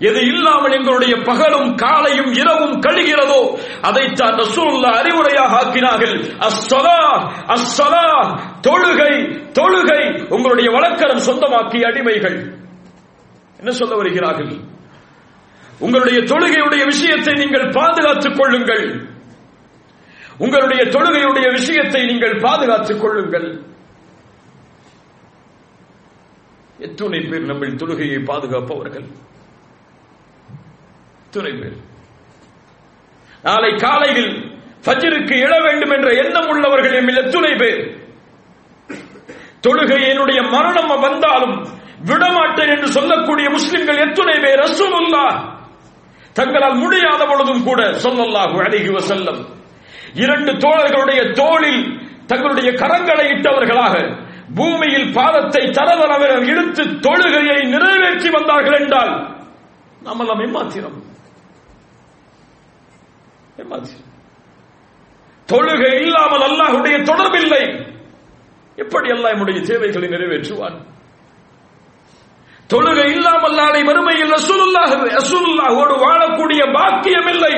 [0.08, 3.42] எது இல்லாமல் எங்களுடைய பகலும் காலையும் இரவும் கழிகிறதோ
[3.82, 6.16] அதைத்தான் ரசூலுல்லா அறிவுரையாக ஆக்கினார்கள்.
[6.48, 7.00] அஸ்ஸலா
[7.56, 8.08] அஸ்ஸலா
[8.68, 9.14] தொழுகை
[9.60, 12.38] தொழுகை உங்களுடைய வழக்கரம் சொந்தமாக்கிய அடிமைகள்.
[13.58, 14.54] என்ன சொல்ல வருகிறார்கள்?
[15.80, 18.86] உங்களுடைய தொழுகையுடைய விஷயத்தை நீங்கள் பாதுகாத்துக் கொள்ளுங்கள்.
[20.38, 23.48] உங்களுடைய தொழுகையுடைய விஷயத்தை நீங்கள் பாதுகாத்துக் கொள்ளுங்கள்.
[26.80, 29.08] எத்துணை பேர் நம்ம தொழுகையை பாதுகாப்பவர்கள்?
[31.34, 31.78] எத்துணை பேர்
[33.44, 34.34] நாளை காலையில்
[34.84, 37.80] ஃபஜ்ருக்கு எழ வேண்டும் என்ற எண்ணம் உள்ளவர்கள் எம்மில் எத்துணை பேர்.
[39.66, 41.56] தொழுகை என்னுடைய மரணம் வந்தாலும்
[42.10, 44.62] விடமாட்டேன் என்று சொல்லக்கூடிய முஸ்லிம்கள் எத்துணை பேர்.
[44.66, 45.26] ரசூலுல்லா
[46.36, 49.42] தங்களால் முடியாத பொழுதும் கூட சொல்லல்லாஹு அழகி வசல்லம்
[50.24, 51.84] இரண்டு தோழர்களுடைய தோளில்
[52.28, 53.96] தங்களுடைய கரங்களை இட்டவர்களாக
[54.58, 59.14] பூமியில் பாதத்தை தரதரவர இழுத்து தொழுகையை நிறைவேற்றி வந்தார்கள் என்றால்
[60.02, 60.96] நம்ம எம்மாத்திரம் எம்மாத்திரம்?
[65.50, 67.64] தொழுகை இல்லாமல் அல்லாஹுடைய தொடர்பில்லை
[68.78, 70.78] எப்படி அல்லாஹ் நம்முடைய தேவைகளை நிறைவேற்றுவான்?
[72.68, 77.54] தொழுகை இல்லாமல் நாளை மறுமையில் ரசூலுல்லாஹ் ரசூலுல்லாஹோடு வாழக்கூடிய பாக்கியம் இல்லை.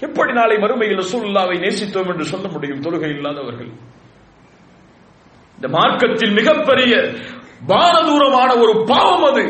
[0.00, 3.70] எப்படி நாளை மறுமையில் ரசூலுல்லாவை நேசித்தோம் என்று சொல்ல முடியும் தொழுகை இல்லாதவர்கள்?
[5.58, 6.92] இந்த மார்க்கத்தில் மிகப்பெரிய
[7.66, 9.44] பாரதூரமான ஒரு பாவம் அது.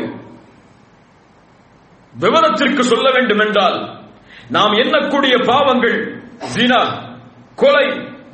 [2.13, 4.06] விவரத்திற்கு சொல்ல வேண்டும் என்றால்
[4.49, 5.97] நாம் எண்ணக்கூடிய பாவங்கள்
[6.53, 6.81] ஜினா
[7.55, 7.87] கொலை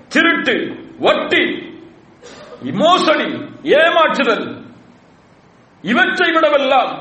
[0.07, 0.55] திருட்டு
[0.99, 1.43] வட்டி
[2.81, 3.27] மோசடி
[3.77, 4.45] ஏமாற்றுதல்
[5.83, 6.91] இவற்றை விடவெல்லாம்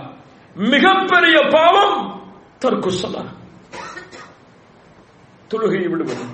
[0.56, 1.96] மிகப்பெரிய பாவம்
[2.62, 3.22] தற்குசலா
[5.50, 6.24] தொழுகையை விடுவது.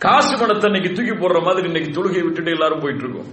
[0.00, 3.30] காசு பணத்தை இன்னைக்கு தூக்கி போடுற மாதிரி இன்னைக்கு தொழுகையை விட்டுட்டு எல்லாரும் போயிட்டு இருக்கோம்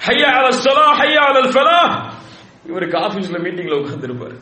[0.00, 1.78] ஹையா அல சலா ஹையா அலல் ஃபலா.
[2.66, 4.36] இவருக்கு ஆபீஸ்ல மீட்டிங்ல உட்கார்ந்து இருப்பாரு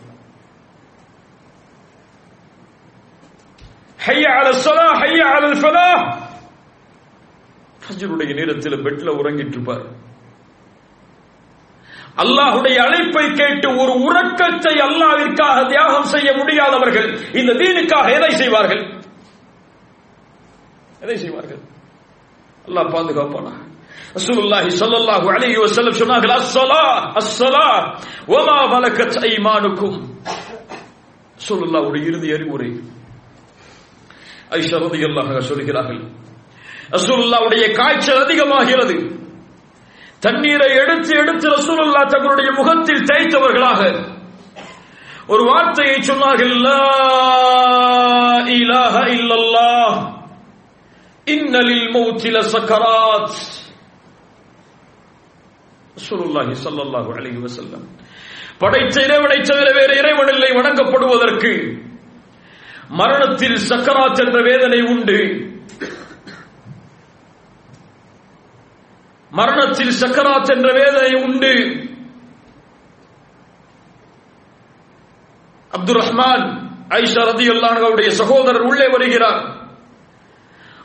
[4.07, 5.89] ஹையா அல சலா ஹையா அலல் ஃபலா
[7.83, 9.85] ஃபஜ்ருடைய நேரத்தில் பெட்ல உறங்கிட்டு இருப்பார்.
[12.23, 17.09] அல்லாஹுடைய அழைப்பை கேட்டு ஒரு உறக்கத்தை அல்லாவிற்காக தியாகம் செய்ய முடியாதவர்கள்
[17.41, 18.83] இந்த தீனுக்காக எதை செய்வார்கள்?
[21.05, 21.63] எதை செய்வார்கள்?
[22.69, 23.53] அல்லாஹ் பாதுகாப்பானா?
[24.19, 26.85] ரசூலுல்லாஹி ஸல்லல்லாஹு அலைஹி வஸல்லம் சொன்னார்கள் அஸ்ஸலா
[27.21, 27.67] அஸ்ஸலா
[28.33, 29.99] வமா மலக்கத் ஐமானுக்கும்.
[31.41, 32.71] ரசூலுல்லாஹ்வுடைய இறுதி அறிவுரை.
[34.51, 36.01] ஐஷா ரலியல்லாஹு சொல்கிறார்கள்.
[36.91, 38.97] ரசூலுல்லாவுடைய காய்ச்சல் அதிகமாகிறது.
[40.21, 43.83] தண்ணீரை எடுத்து எடுத்து ரசூலுல்லா தங்களுடைய முகத்தில் தேய்த்தவர்களாக.
[45.27, 46.55] ஒரு வார்த்தையை சொன்னார்கள்
[48.57, 49.73] இலாஹ இல்லல்லா
[51.27, 53.39] இன்னலில் மௌத்தில சக்கராத்.
[55.99, 57.85] ரசூலுல்லாஹி ஸல்லல்லாஹு அலைஹி வஸல்லம்.
[58.59, 61.53] படைத்த இறைவனை தவிர வேறு இறைவன் இல்லை வணங்கப்படுவதற்கு.
[62.91, 65.19] மரணத்தில் சக்கராத் என்ற வேதனை உண்டு.
[69.31, 71.53] மரணத்தில் சக்கராத் என்ற வேதனை உண்டு.
[75.71, 79.69] அப்துல் ரஹ்மான் ஐஷா ரதி அல்லாஹுடைய சகோதரர் உள்ளே வருகிறார்.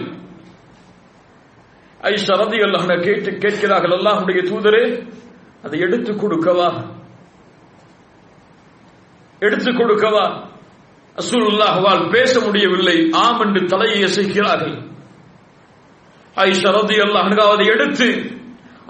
[2.01, 5.11] ஐஷா ரதி அல்லாஹ் கேட்டு கேட்கிறார்கள் அல்லாஹுடைய தூதரே
[5.63, 7.01] அதை எடுத்துக் கொடுக்கவா?
[9.45, 10.25] எடுத்துக் கொடுக்கவா?
[11.15, 12.97] அசூலுல்லாஹ்வால் பேச முடியவில்லை.
[13.23, 14.75] ஆம் என்று தலையை அசைக்கிறார்கள்
[16.35, 18.07] ஐஷா ரதி அல்லாஹ் அதை எடுத்து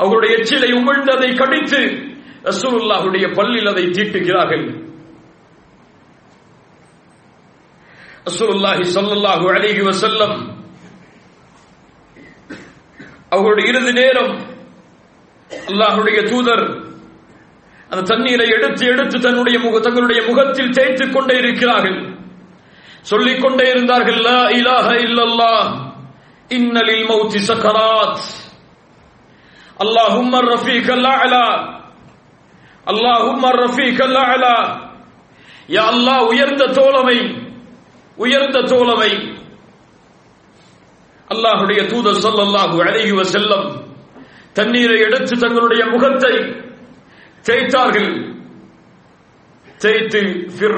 [0.03, 1.81] அவருடைய எச்சிலை உமிழ்ந்து அதை கடித்து
[2.49, 4.65] ரசூலுல்லாஹுடைய பல்லில் அதை தீட்டுகிறார்கள்.
[8.29, 10.35] ரசூலுல்லாஹி ஸல்லல்லாஹு அலைஹி வசல்லம்
[13.35, 14.33] அவருடைய இறுதி நேரம்
[15.51, 16.65] அல்லாஹுடைய தூதர்
[17.93, 21.97] அந்த தண்ணீரை எடுத்து எடுத்து தன்னுடைய முக தங்களுடைய முகத்தில் தேய்த்துக் கொண்டே இருக்கிறார்கள்.
[23.01, 25.67] சொல்லிக் கொண்டே இருந்தார்கள் லா இலாஹ இல்லல்லாஹ்
[26.49, 28.23] இன்னலில் மௌத்தி சக்கராத்.
[29.83, 31.45] அல்லாஹும் ரஃபீக் அலா
[32.87, 34.55] அல்லாஹும் ரஃபீக் அலா
[35.69, 37.17] யா அல்லாஹ் உயர்ந்த தோழமை
[38.17, 39.11] உயர்ந்த தோழமை.
[41.27, 43.67] அல்லாஹுடைய தூதர் சொல்லல்லாஹு அலைஹி செல்லம்
[44.53, 46.33] தண்ணீரை எடுத்து தங்களுடைய முகத்தை
[47.47, 48.11] தேய்த்தார்கள்
[49.83, 50.19] தேய்த்து
[50.55, 50.77] ஃபிர்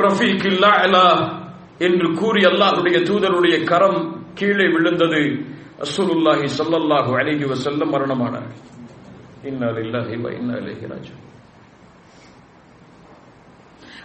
[1.87, 3.99] என்று கூறி அல்லாஹுடைய தூதருடைய கரம்
[4.33, 5.21] கீழே விழுந்தது.
[5.85, 8.61] அசுருல்லாஹி ஸல்லல்லாஹு அழகி வஸல்லம் மரணமானார்கள்
[9.49, 10.55] இன்னா லில்லாஹி வ இன்னா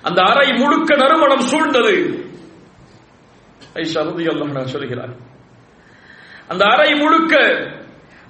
[0.08, 1.94] அந்த அறை முழுக்க நறுமணம் சூழ்ந்தது.
[3.74, 5.12] ஐஷா ரலியல்லாஹு அன்ஹா சொல்கிறார்.
[6.48, 7.34] அந்த அறை முழுக்க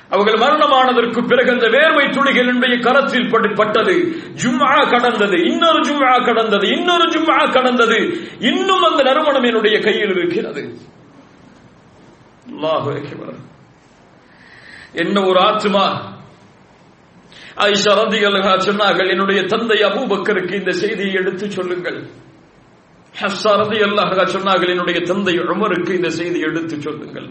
[0.09, 4.15] அவர்கள் மரணமானதற்கு பிறகு அந்த வேர்வை துளிகள் என்னுடைய கரத்தில் பட்டு- பட்டது.
[4.43, 5.43] ஜும்மா கடந்தது.
[5.43, 6.67] இன்னொரு ஜும்மா கடந்தது.
[6.67, 8.27] இன்னொரு ஜும்மா கடந்தது.
[8.39, 10.77] இன்னும் அந்த நறுமணம் என்னுடைய கையில் இருக்கிறது.
[14.93, 16.13] என்ன ஒரு ஆத்மா?
[17.55, 22.07] ஐஷா ரதியல்லாஹு சொன்னார்கள் என்னுடைய தந்தை அபூபக்கருக்கு இந்த செய்தியை எடுத்து சொல்லுங்கள்.
[23.13, 27.29] ஹப்ஸா ரதியல்லாஹு சொன்னார்கள் என்னுடைய தந்தை உமருக்கு இந்த செய்தியை எடுத்து சொல்லுங்கள்.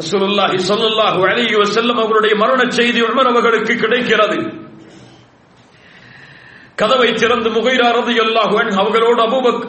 [0.00, 4.38] ரசூலுல்லாஹி ஸல்லல்லாஹு அலைஹி செல்லும் அவருடைய மரண செய்தி உமர் அவர்களுக்கு கிடைக்கிறது.
[6.80, 9.62] கதவை திறந்து முகைரா ரதி அன்ஹு அவர்களோடு அபூபக்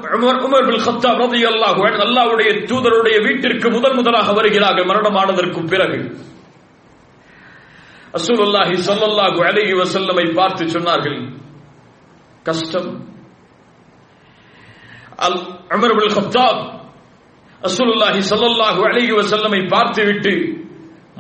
[0.45, 5.99] உமர் பில் பின் ரதி ரலியல்லாஹு அல்லாவுடைய தூதருடைய வீட்டிற்கு முதல் முதலாக வருகிறார்கள் மரணமானதற்கு பிறகு.
[8.17, 11.19] ரசூலுல்லாஹி சொல்லல்லாஹு அலைஹி செல்லமை பார்த்து சொன்னார்கள்
[12.49, 12.89] கஷ்டம்
[15.25, 15.37] அல்
[15.75, 16.61] உமர் பின் கத்தாப்
[17.67, 20.33] ரசூலுல்லாஹி ஸல்லல்லாஹு அலைஹி வஸல்லமை பார்த்துவிட்டு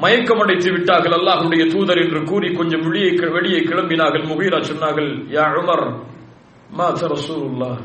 [0.03, 1.15] மயக்கமடைத்து விட்டார்கள்.
[1.19, 4.25] அல்லாஹுடைய தூதர் என்று கூறி கொஞ்சம் வெளியே வெளியே கிளம்பினார்கள்.
[4.31, 5.85] முகீரா சொன்னார்கள் யா உமர்
[6.69, 7.79] மாத ரசூலுல்லாஹ்.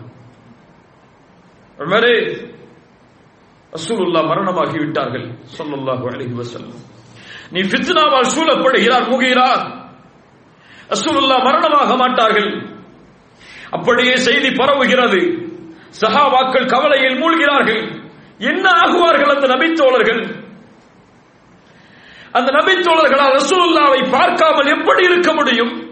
[1.78, 2.16] உமரே
[3.72, 5.26] ரசூலுல்லாஹ் மரணமாகி விட்டார்கள்.
[5.58, 6.80] சொல்லுல்லாஹு அலைஹி வசல்லம்
[7.52, 9.50] நீ ஃபித்னாவால் சூழப்படுகிறார் முகீரா.
[10.94, 12.50] ரசூலுல்லாஹ் மரணமாக மாட்டார்கள்.
[13.76, 15.41] அப்படியே செய்தி பரவுகிறது.
[16.00, 18.00] சஹாபாக்கள் கவலையில் மூழ்கிறார்கள்.
[18.38, 20.22] என்ன ஆகுவார்கள் அந்த நபித்தோழர்கள்?
[22.32, 25.90] அந்த நபித்தோழர்களால் ரசூல்லாவை பார்க்காமல் எப்படி இருக்க முடியும்?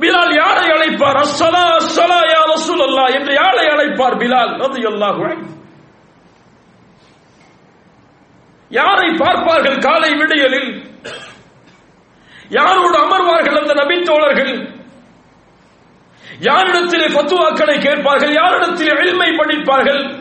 [0.00, 1.16] பிலால் யாரை அழைப்பார்?
[1.16, 5.50] அஸ்ஸலா அஸ்ஸலா யா ரசூலல்லா என்று யாரை அழைப்பார் பிலால் அது அன்ஹு.
[8.70, 10.90] யாரை பார்ப்பார்கள் காலை விடியலில்?
[12.50, 14.81] யாரோடு அமர்வார்கள் அந்த நபித்தோழர்கள்?
[16.40, 20.20] யாரிடத்திலே பத்துவாக்களை கேட்பார்கள் யாரிடத்திலே எளிமை படிப்பார்கள்?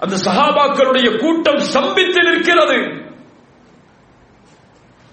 [0.00, 3.06] அந்த சஹாபாக்களுடைய கூட்டம் சம்பித்து நிற்கிறது.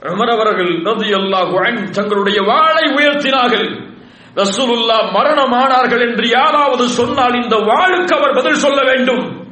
[0.02, 3.84] உமர் அவர்கள் தங்களுடைய வாளை உயர்த்தினார்கள்.
[4.36, 9.44] ரசூலுல்லா மரணமானார்கள் என்று யாராவது சொன்னால் இந்த வாளுக்கு அவர் பதில் சொல்ல வேண்டும்.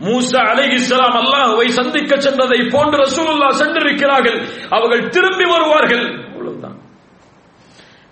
[0.00, 4.48] மூசா அலை இஸ்லாம் அல்லாஹுவை சந்திக்க சென்றதை போன்று ரசூலுல்லா சென்றிருக்கிறார்கள்.
[4.70, 6.23] அவர்கள் திரும்பி வருவார்கள்.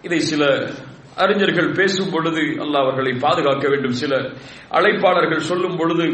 [0.03, 0.71] இதை சில
[1.17, 3.93] அறிஞர்கள் பேசும் பொழுது அல்லாஹ் அவர்களை பாதுகாக்க வேண்டும்.
[3.93, 4.17] சில
[4.71, 6.13] அழைப்பாளர்கள் சொல்லும் பொழுது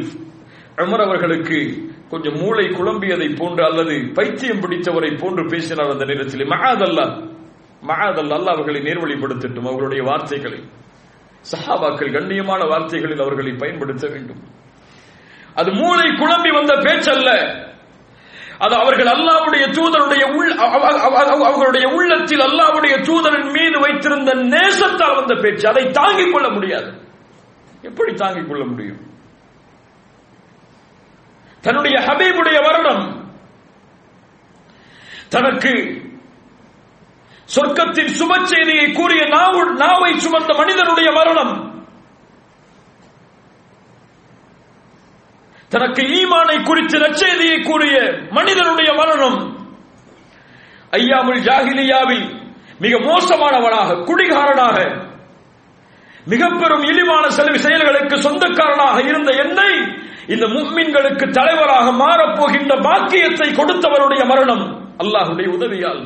[0.77, 7.37] அமர் அவர்களுக்கு கொஞ்சம் மூளை குழம்பியதை போன்று அல்லது பைத்தியம் பிடித்தவரை போன்று பேசினார் அந்த நேரத்தில் மகாதல்லா
[7.87, 10.59] மகாதல்லா அல்லா அவர்களை நேர்வழிப்படுத்தட்டும் அவர்களுடைய வார்த்தைகளை.
[11.53, 14.41] சஹாபாக்கள் கண்ணியமான வார்த்தைகளில் அவர்களை பயன்படுத்த வேண்டும்.
[15.55, 17.31] அது மூளை குழம்பி வந்த பேச்சல்ல.
[18.59, 25.15] அது அவர்கள் அல்லாவுடைய தூதருடைய உள் அவ- அவ- அவ- அவர்களுடைய உள்ளத்தில் அல்லாவுடைய தூதரின் மீது வைத்திருந்த நேசத்தால்
[25.15, 25.69] வந்த பேச்சு.
[25.69, 26.93] அதை தாங்கிக் கொள்ள முடியாது.
[27.83, 29.07] எப்படி தாங்கிக் கொள்ள முடியும்?
[31.61, 33.31] தன்னுடைய ஹபீபுடைய வருடம்
[35.29, 35.71] தனக்கு
[37.57, 39.25] சொர்க்கத்தின் சுப செய்தியை கூறிய
[39.77, 41.68] நாவை சுமந்த மனிதனுடைய மரணம்
[45.71, 47.97] தனக்கு ஈமானை குறித்து நச்செய்தியை கூறிய
[48.33, 49.39] மனிதனுடைய மரணம்
[50.93, 52.27] ஐயாமுல் ஜாகிலியாவில்
[52.81, 54.77] மிக மோசமானவனாக குடிகாரனாக
[56.27, 59.71] மிக பெரும் இழிவான செலவு செயல்களுக்கு சொந்தக்காரனாக இருந்த என்னை
[60.29, 64.65] இந்த முக்மின்களுக்கு தலைவராக மாறப்போகின்ற பாக்கியத்தை கொடுத்தவருடைய மரணம்
[65.03, 66.03] அல்லாஹுடைய உதவியால்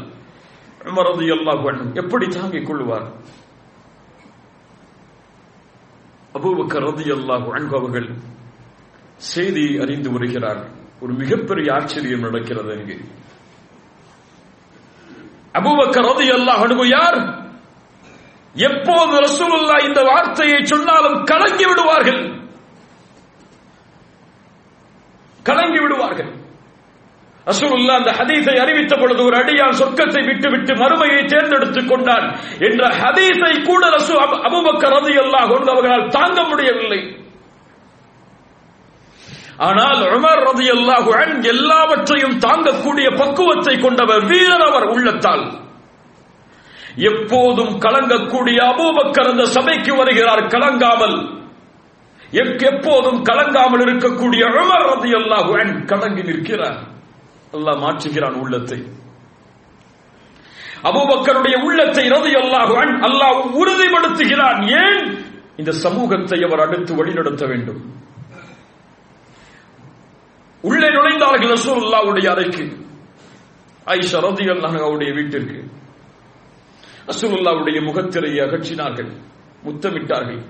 [0.89, 3.07] உமர் அல்லாஹ் எப்படி தாங்கிக் கொள்வார்?
[6.35, 8.09] அபூபக்கர் ரலியல்லாஹு அன்ஹு அவர்கள்
[9.23, 10.69] செய்தி அறிந்து வருகிறார்.
[11.01, 12.97] ஒரு மிகப்பெரிய ஆச்சரியம் நடக்கிறது இங்கே.
[15.53, 17.45] அபூபக்கர் ரலியல்லாஹு அணுகு யார்?
[18.55, 22.39] எப்போது ரசூலுல்லா இந்த வார்த்தையை சொன்னாலும் கலங்கி விடுவார்கள்.
[25.43, 26.33] கலங்கி விடுவார்கள்.
[27.47, 33.91] ரசூலுல்லா அந்த ஹதீஸை அறிவித்த பொழுது ஒரு அடியான் சொர்க்கத்தை விட்டுவிட்டு மறுமையை தேர்ந்தெடுத்துக் கொண்டான் என்ற ஹதீஸை கூட
[33.91, 37.22] ரசூ அபு- அபூபக்கர் ரலியல்லாஹு அவர்களால் தாங்க முடியவில்லை.
[39.67, 41.11] ஆனால் உமர் ரதி அல்லாஹு
[41.43, 45.45] எல்லாவற்றையும் தாங்கக்கூடிய பக்குவத்தை கொண்டவர் வீரர் அவர் உள்ளத்தால்.
[46.97, 51.17] எப்போதும் கலங்கக்கூடிய அபூபக்கர் அந்த சபைக்கு வருகிறார் கலங்காமல்.
[52.63, 56.81] எப்போதும் கலங்காமல் இருக்கக்கூடிய உமர் ரதி அல்லாஹு கலங்கி நிற்கிறார்.
[57.53, 58.79] அல்லாஹ் மாற்றுகிறான் உள்ளத்தை.
[60.85, 62.75] அபூபக்கருடைய உள்ளத்தை ரதி அல்லாஹு
[63.09, 64.61] அல்லாஹ் உறுதிப்படுத்துகிறான்.
[64.85, 65.03] ஏன்?
[65.57, 68.02] இந்த சமூகத்தை அவர் அடுத்து வழிநடத்த வேண்டும்.
[70.63, 72.63] உள்ளே நுழைந்தார்கள் ரசூலுல்லாஹ்வுடைய அறைக்கு.
[73.87, 75.65] ஐஷா ரலியல்லாஹு அவருடைய வீட்டிற்கு.
[77.07, 79.11] ரசூலுல்லாஹ்வுடைய முகத்திரையை அகற்றினார்கள்.
[79.65, 80.43] முத்தமிட்டார்கள்.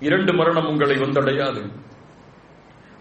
[0.00, 1.70] இரண்டு மரணம் உங்களை வந்தடையாது.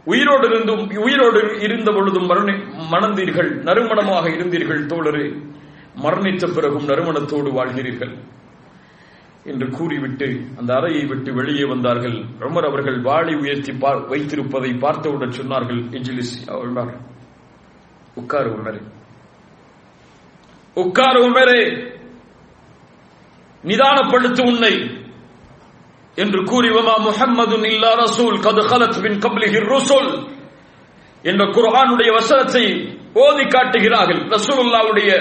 [0.06, 3.62] உயிரோடு இருந்தும் உயிரோடு இருந்த பொழுதும் மரணி- மணந்தீர்கள்.
[3.64, 5.54] நறுமணமாக இருந்தீர்கள் தோழரே.
[6.04, 8.18] மரணித்த பிறகும் நறுமணத்தோடு வாழ்கிறீர்கள்
[9.46, 12.26] என்று கூறிவிட்டு அந்த அறையை விட்டு வெளியே வந்தார்கள்.
[12.40, 16.98] உமர் அவர்கள் வாளை உயர்த்தி வைத்திருப்பதை பார்த்தவுடன் சொன்னார்கள் எஞ்சலிஸ் உமர்
[18.16, 18.82] உட்காரு உமரே.
[20.74, 21.94] உட்காரு உமரே.
[23.64, 25.04] நிதானப்படுத்து உன்னை
[26.16, 30.30] என்று கூறி வமா முஹம்மதுன் இல்லா ரசூல் கது ஹலத் பின் கப்லிஹிர் ருசுல்
[31.22, 35.12] என்ற குர்ஹானுடைய வசனத்தை ஓதி காட்டுகிறார்கள் ரசூலுல்லாவுடைய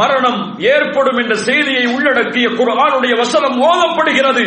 [0.00, 0.40] மரணம்
[0.72, 4.44] ஏற்படும் என்ற செய்தியை உள்ளடக்கிய குர்ஆனுடைய வசனம் ஓதப்படுகிறது.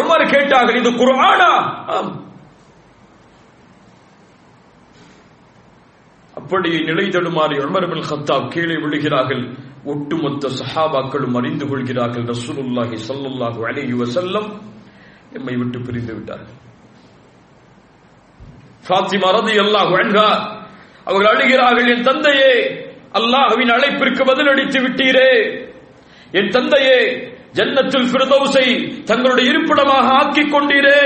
[0.00, 1.50] உமர் கேட்டார்கள் இது குர்ஆனா?
[6.40, 9.42] அப்படி நிலை தடுமாறி உமர் பின் ஹத்தாப் கீழே விழுகிறார்கள்.
[9.92, 14.48] ஒட்டுமொத்த சஹாபாக்களும் அறிந்து கொள்கிறார்கள் ரசூலுல்லாஹி சல்லுல்லாஹு அலைஹி வசல்லம்
[15.38, 16.54] எம்மை விட்டு பிரிந்து விட்டார்கள்.
[18.86, 20.28] ஃபாத்திமா ரலியல்லாஹு அன்ஹா
[21.06, 22.52] அவர்கள் அழுகிறார்கள் என் தந்தையே
[23.18, 25.30] அல்லாஹுவின் அழைப்பிற்கு பதிலளித்து விட்டீரே.
[26.38, 26.98] என் தந்தையே
[27.58, 28.66] ஜன்னத்தில் பிரதோசை
[29.10, 31.00] தங்களுடைய இருப்பிடமாக ஆக்கிக் கொண்டீரே.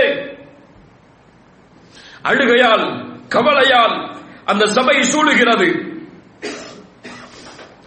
[2.30, 2.86] அழுகையால்
[3.34, 3.96] கவலையால்
[4.50, 5.68] அந்த சபை சூழுகிறது.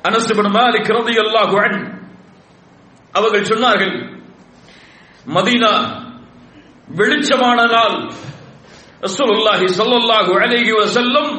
[0.07, 1.57] அனஸ் இப்னு மாலிக் ரலியல்லாஹு
[3.13, 3.95] அவர்கள் சொன்னார்கள்
[5.35, 5.73] மதீனா
[6.99, 7.97] வெளிச்சமான நாள்
[9.05, 11.31] ரசூலுல்லாஹி ஸல்லல்லாஹு அலைஹி வஸல்லம்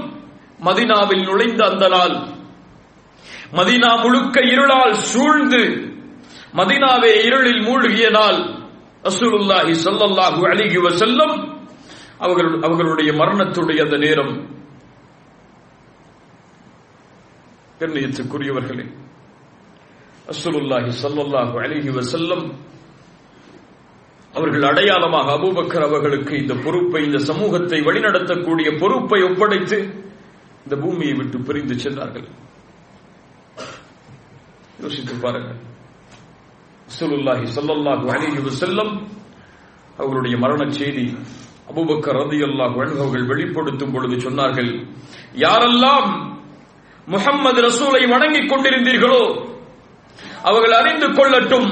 [0.66, 2.14] மதினாவில் நுழைந்த அந்த நாள்.
[3.58, 5.62] மதினா முழுக்க இருளால் சூழ்ந்து
[6.58, 8.40] மதினாவே இருளில் மூழ்கிய நாள்.
[9.10, 11.34] அசுலுல்லாஹி ஸல்லல்லாஹு அலைஹி செல்லும்
[12.24, 14.34] அவர்கள் அவர்களுடைய மரணத்துடைய அந்த நேரம்.
[17.80, 18.84] கண்ணியத்துக்குரியவர்களே
[20.32, 22.44] அசுலுல்லாஹி ஸல்லல்லாஹு அலைஹி வஸல்லம்
[24.34, 29.78] அவர்கள் அடையாளமாக அபூபக்கர் அவர்களுக்கு இந்த பொறுப்பை இந்த சமூகத்தை வழிநடத்தக்கூடிய பொறுப்பை ஒப்படைத்து
[30.64, 32.26] இந்த பூமியை விட்டு பிரிந்து சென்றார்கள்.
[34.82, 35.60] யோசித்து பாருங்கள்.
[36.98, 38.92] சுலுல்லாஹி சொல்லல்லாஹு அலிஹி செல்லம்
[39.96, 41.06] அவர்களுடைய மரண செய்தி
[41.70, 44.70] அபுபக்கர் ரதி அல்லாஹ் அவர்கள் வெளிப்படுத்தும் பொழுது சொன்னார்கள்
[45.44, 46.08] யாரெல்லாம்
[47.06, 49.24] முகம்மது ரசூலை வணங்கிக் கொண்டிருந்தீர்களோ
[50.48, 51.68] அவர்கள் அறிந்து கொள்ளட்டும்.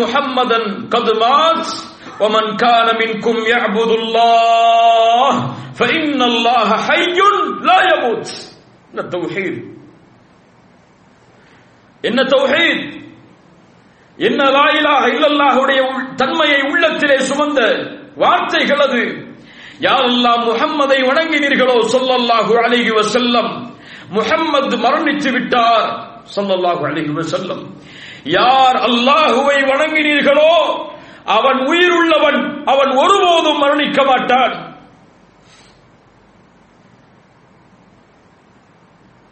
[0.00, 1.74] முகம்மதன் கதுமாஸ்
[2.19, 5.31] ومن كان منكم يعبد الله
[5.73, 7.17] فإن الله حي
[7.61, 8.27] لا يموت
[8.91, 9.59] என்ன தௌஹீத்
[12.03, 12.83] என்ன தௌஹீத்
[14.17, 17.59] என்ன லா இலாஹ இல்லல்லாஹுடைய உள்- தன்மையை உள்ளத்திலே சுமந்த
[18.17, 19.01] வார்த்தைகள் அது
[19.81, 23.51] யாரெல்லாம் முஹம்மதை வணங்கினீர்களோ ஸல்லல்லாஹு அலைஹி வஸல்லம்
[24.11, 25.87] முஹம்மது மரணித்து விட்டார்
[26.35, 27.63] ஸல்லல்லாஹு அலைஹி வஸல்லம்
[28.35, 30.51] யார் அல்லாஹுவை வணங்கினீர்களோ
[31.26, 34.74] அவன் உயிருள்ளவன் அவன் ஒருபோதும் மரணிக்க மாட்டான்.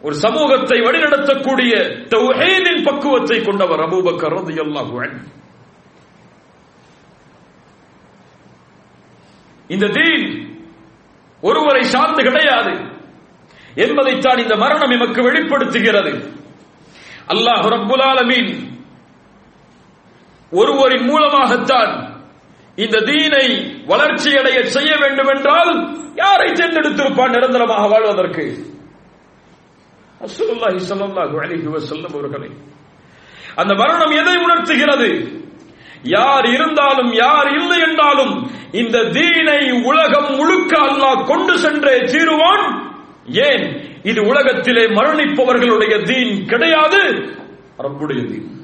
[0.01, 1.73] ஒரு சமூகத்தை வழிநடத்தக்கூடிய
[2.09, 5.23] தௌஹீதின் பக்குவத்தை கொண்டவர் அபூபக்கர் ரலியல்லாஹு அன்ஹு.
[9.67, 10.53] இந்த தீன்
[11.41, 12.73] ஒருவரை சார்ந்து கிடையாது
[13.75, 16.11] என்பதைத்தான் இந்த மரணம் எமக்கு வெளிப்படுத்துகிறது.
[17.27, 18.74] அல்லாஹ் ரப்புல் ஆலமீன்
[20.55, 21.91] ஒருவரின் மூலமாகத்தான்
[22.77, 23.45] இந்த தீனை
[23.87, 25.71] வளர்ச்சியடைய செய்ய வேண்டும் என்றால்
[26.15, 28.45] யாரை தேர்ந்தெடுத்திருப்பான் நிரந்தரமாக வாழ்வதற்கு?
[30.21, 32.49] ரசூலுல்லாஹி ஸல்லல்லாஹு அலைஹி வஸல்லம் அவர்களை.
[33.55, 35.09] அந்த மரணம் எதை உணர்த்துகிறது?
[36.03, 38.33] யார் இருந்தாலும் யார் இல்லை என்றாலும்
[38.71, 42.65] இந்த தீனை உலகம் முழுக்க அல்லாஹ் கொண்டு சென்றே தீருவான்.
[43.49, 43.65] ஏன்?
[44.03, 47.01] இது உலகத்திலே மரணிப்பவர்களுடைய தீன் கிடையாது
[47.85, 48.54] ரப்புடைய தீன்.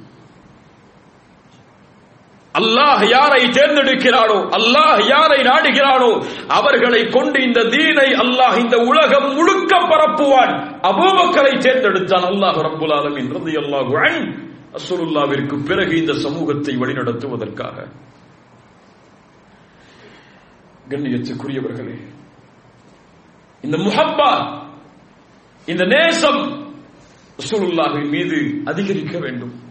[2.55, 10.53] அல்லாஹ் யாரை தேர்ந்தெடுக்கிறானோ அல்லாஹ் யாரை நாடுகிறானோ அவர்களை கொண்டு இந்த தீனை அல்லாஹ் இந்த உலகம் முழுக்க பரப்புவான்.
[10.81, 15.63] அபூபக்கரை தேர்ந்தெடுத்தான் அல்லாஹ் ரப்புல் என்றது ரலியல்லாஹு அன்ஹு.
[15.67, 17.87] பிறகு இந்த சமூகத்தை வழிநடத்துவதற்காக.
[20.89, 21.97] கண்ணியத்துக்குரியவர்களே
[23.63, 24.61] இந்த முஹப்பா
[25.67, 26.69] இந்த நேசம்
[27.39, 29.70] ரசூலுல்லாஹின் மீது அதிகரிக்க வேண்டும்.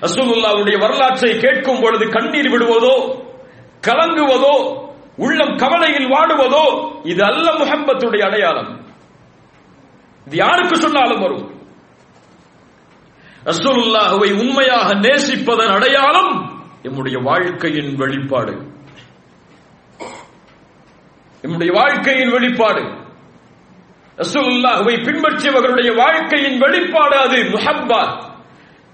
[0.00, 3.28] ரசூலுல்லாவுடைய வரலாற்றை கேட்கும் பொழுது கண்ணீர் விடுவதோ
[3.86, 8.86] கலங்குவதோ உள்ளம் கவலையில் வாடுவதோ இது அல்ல முகம்பத்துடைய அடையாளம்.
[10.26, 11.58] இது யாருக்கு சொன்னாலும் வரும்.
[13.44, 18.54] ரசூலுல்லாஹுவை உண்மையாக நேசிப்பதன் அடையாளம் எம்முடைய வாழ்க்கையின் வெளிப்பாடு.
[21.42, 22.82] எம்முடைய வாழ்க்கையின் வெளிப்பாடு.
[24.16, 28.28] ரசூலுல்லாஹுவை பின்பற்றியவர்களுடைய வாழ்க்கையின் வெளிப்பாடு அது முஹப்பா.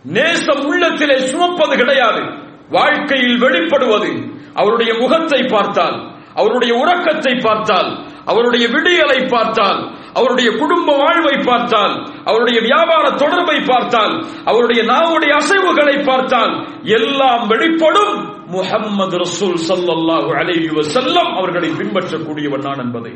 [0.07, 2.45] நேசம் உள்ளத்திலே சுமப்பது கிடையாது.
[2.71, 4.35] வாழ்க்கையில் வெளிப்படுவது.
[4.55, 13.11] அவருடைய முகத்தை பார்த்தால் அவருடைய உறக்கத்தை பார்த்தால் அவருடைய விடியலை பார்த்தால் அவருடைய குடும்ப வாழ்வை பார்த்தால் அவருடைய வியாபார
[13.11, 18.35] தொடர்பை பார்த்தால் அவருடைய நாவுடைய அசைவுகளை பார்த்தால் எல்லாம் வெளிப்படும்.
[18.47, 23.13] முஹம்மது ரசூல் சல்லாஹு அலைஹி செல்லம் அவர்களை பின்பற்றக்கூடியவன் நான் என்பதை.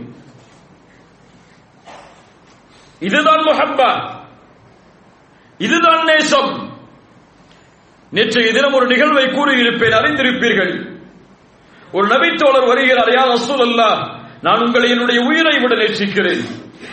[2.99, 4.11] இதுதான் முஹப்பா.
[5.59, 6.70] இதுதான் நேசம்.
[8.11, 10.73] நேற்றைய தினம் ஒரு நிகழ்வை கூறியிருப்பேன் அறிந்திருப்பீர்கள்.
[11.93, 13.91] ஒரு நபித்தோழர் வருகிறார் யார் அசூல் அல்லா
[14.43, 16.43] நான் உங்களை என்னுடைய உயிரை விட நேசிக்கிறேன்.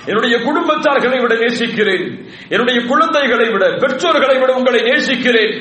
[0.06, 2.06] என்னுடைய குடும்பத்தார்களை விட நேசிக்கிறேன்.
[2.50, 5.54] என்னுடைய குழந்தைகளை விட பெற்றோர்களை விட உங்களை நேசிக்கிறேன்.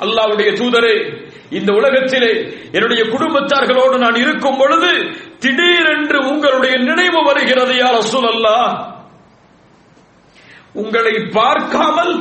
[0.00, 2.32] அல்லாவுடைய தூதரே இந்த உலகத்திலே
[2.72, 4.92] என்னுடைய குடும்பத்தார்களோடு நான் இருக்கும் பொழுது
[5.38, 8.56] திடீரென்று உங்களுடைய நினைவு வருகிறது யார் அசூல் அல்லா
[10.72, 12.14] உங்களை பார்க்காமல்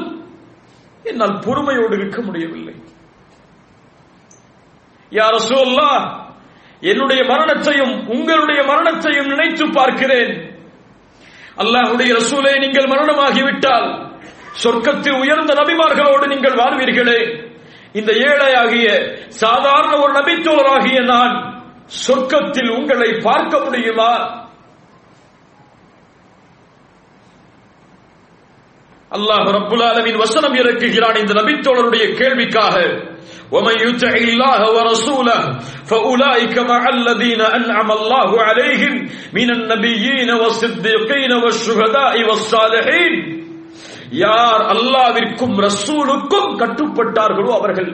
[1.04, 2.74] என்னால் பொறுமையோடு இருக்க முடியவில்லை.
[5.18, 5.92] யார் ரசூல்லா
[6.92, 10.34] என்னுடைய மரணத்தையும் உங்களுடைய மரணத்தையும் நினைத்து பார்க்கிறேன்.
[11.62, 13.88] அல்லாஹுடைய ரசூலே நீங்கள் மரணமாகிவிட்டால்
[14.64, 17.20] சொர்க்கத்தில் உயர்ந்த நபிமார்களோடு நீங்கள் வாழ்வீர்களே.
[18.00, 18.88] இந்த ஏழையாகிய
[19.44, 21.34] சாதாரண ஒரு நபித்தோழராகிய நான்
[22.06, 24.12] சொர்க்கத்தில் உங்களை பார்க்க முடியுமா?
[29.18, 32.76] அல்லாஹ் ரப்புல் ஆலமீன் வசனம் இறக்குகிறான் இந்த நபித்தோழருடைய கேள்விக்காக.
[33.53, 35.39] ومن يطع الله ورسوله
[35.87, 38.95] فاولئك مع الذين انعم الله عليهم
[39.33, 43.15] من النبيين والصديقين والشهداء والصالحين
[44.19, 47.91] யார் அல்லாவிற்கும் ரசூலுக்கும் கட்டுப்பட்டார்களோ அவர்கள்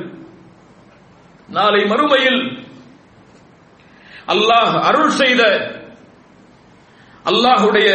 [1.49, 2.41] நாளை மறுமையில்
[4.28, 5.43] அல்லாஹ் அருள் செய்த
[7.24, 7.89] அல்லாஹுடைய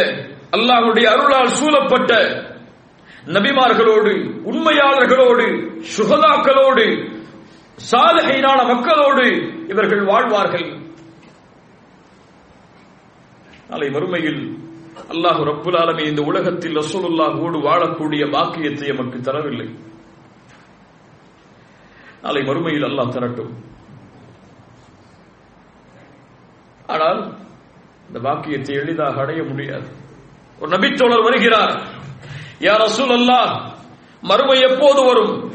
[0.52, 2.10] அல்லாஹுடைய அருளால் சூழப்பட்ட
[3.26, 4.12] நபிமார்களோடு
[4.50, 5.46] உண்மையாளர்களோடு
[5.96, 6.86] சுகதாக்களோடு
[7.77, 9.25] சாதகையினான மக்களோடு
[9.67, 10.67] இவர்கள் வாழ்வார்கள்.
[13.69, 14.63] நாளை மறுமையில்
[15.09, 19.67] அல்லாஹு ரப்புல் இந்த உலகத்தில் ரசூலுல்லாஹோடு வாழக்கூடிய பாக்கியத்தை எமக்கு தரவில்லை.
[22.21, 23.53] நாளை மறுமையில் அல்லாஹ் தரட்டும்.
[26.87, 27.19] ஆனால்
[28.07, 29.87] இந்த பாக்கியத்தை எளிதாக அடைய முடியாது.
[30.59, 31.73] ஒரு நபிச்சோழர் வருகிறார்
[32.59, 33.53] யார் ரசூல் அல்லாஹ்
[34.21, 35.53] மறுமை எப்போது வரும்?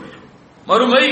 [0.66, 1.04] மறுமை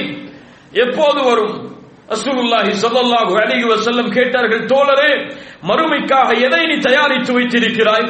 [0.73, 1.77] எப்போது வரும்?
[2.09, 5.11] அசுல்லாஹி சல்லாஹு அலிஹி வசல்லம் கேட்டார்கள் தோழரே
[5.63, 8.09] மறுமைக்காக எதை நீ தயாரித்து வைத்திருக்கிறாய்?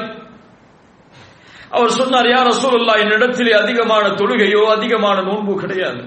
[1.71, 6.03] அவர் சொன்னார் யார் ரசூலுல்லாஹ் என்னிடத்திலே அதிகமான தொழுகையோ அதிகமான நோன்பு கிடையாது.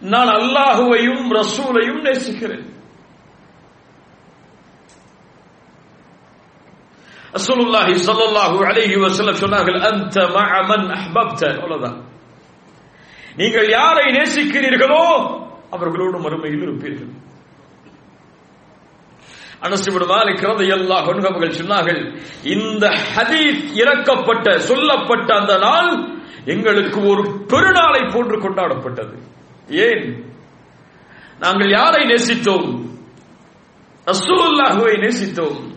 [0.00, 2.74] நான் அல்லாஹுவையும் ரசூலையும் நேசிக்கிறேன்.
[7.32, 10.28] ரசூலுல்லாஹி சல்லாஹு அலிஹி வசல்லம் சொன்னார்கள் அந்த
[10.68, 11.58] மன் அஹ்பப்த.
[11.58, 12.15] அவ்வளவுதான்.
[13.36, 17.24] நீங்கள் யாரை நேசிக்கிறீர்களோ அவர்களோடு மறுமையில் இருப்பீர்கள்.
[21.24, 29.18] அவர்கள் சொன்னார்கள் இந்த ஹதீஸ் இறக்கப்பட்ட சொல்லப்பட்ட அந்த நாள் எங்களுக்கு ஒரு பெருநாளை போன்று கொண்டாடப்பட்டது.
[29.68, 30.34] ஏன்?
[31.38, 32.84] நாங்கள் யாரை நேசித்தோம்?
[34.06, 35.74] ரசூலுல்லாஹுவை நேசித்தோம்.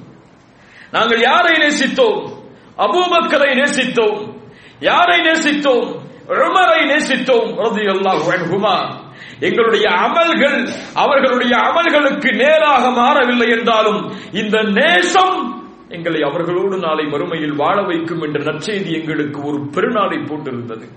[0.92, 2.38] நாங்கள் யாரை நேசித்தோம்?
[2.78, 4.38] அபூபக்கரை நேசித்தோம்.
[4.80, 6.08] யாரை நேசித்தோம்?
[6.30, 9.08] உமரை நேசித்தோம் ரலியல்லாஹு
[9.40, 18.22] எங்களுடைய அமல்கள் அவர்களுடைய அமல்களுக்கு நேராக மாறவில்லை என்றாலும் இந்த நேசம் எங்களை அவர்களோடு நாளை மறுமையில் வாழ வைக்கும்
[18.22, 20.88] என்ற நற்செய்தி எங்களுக்கு ஒரு பெருநாளை போட்டிருந்தது.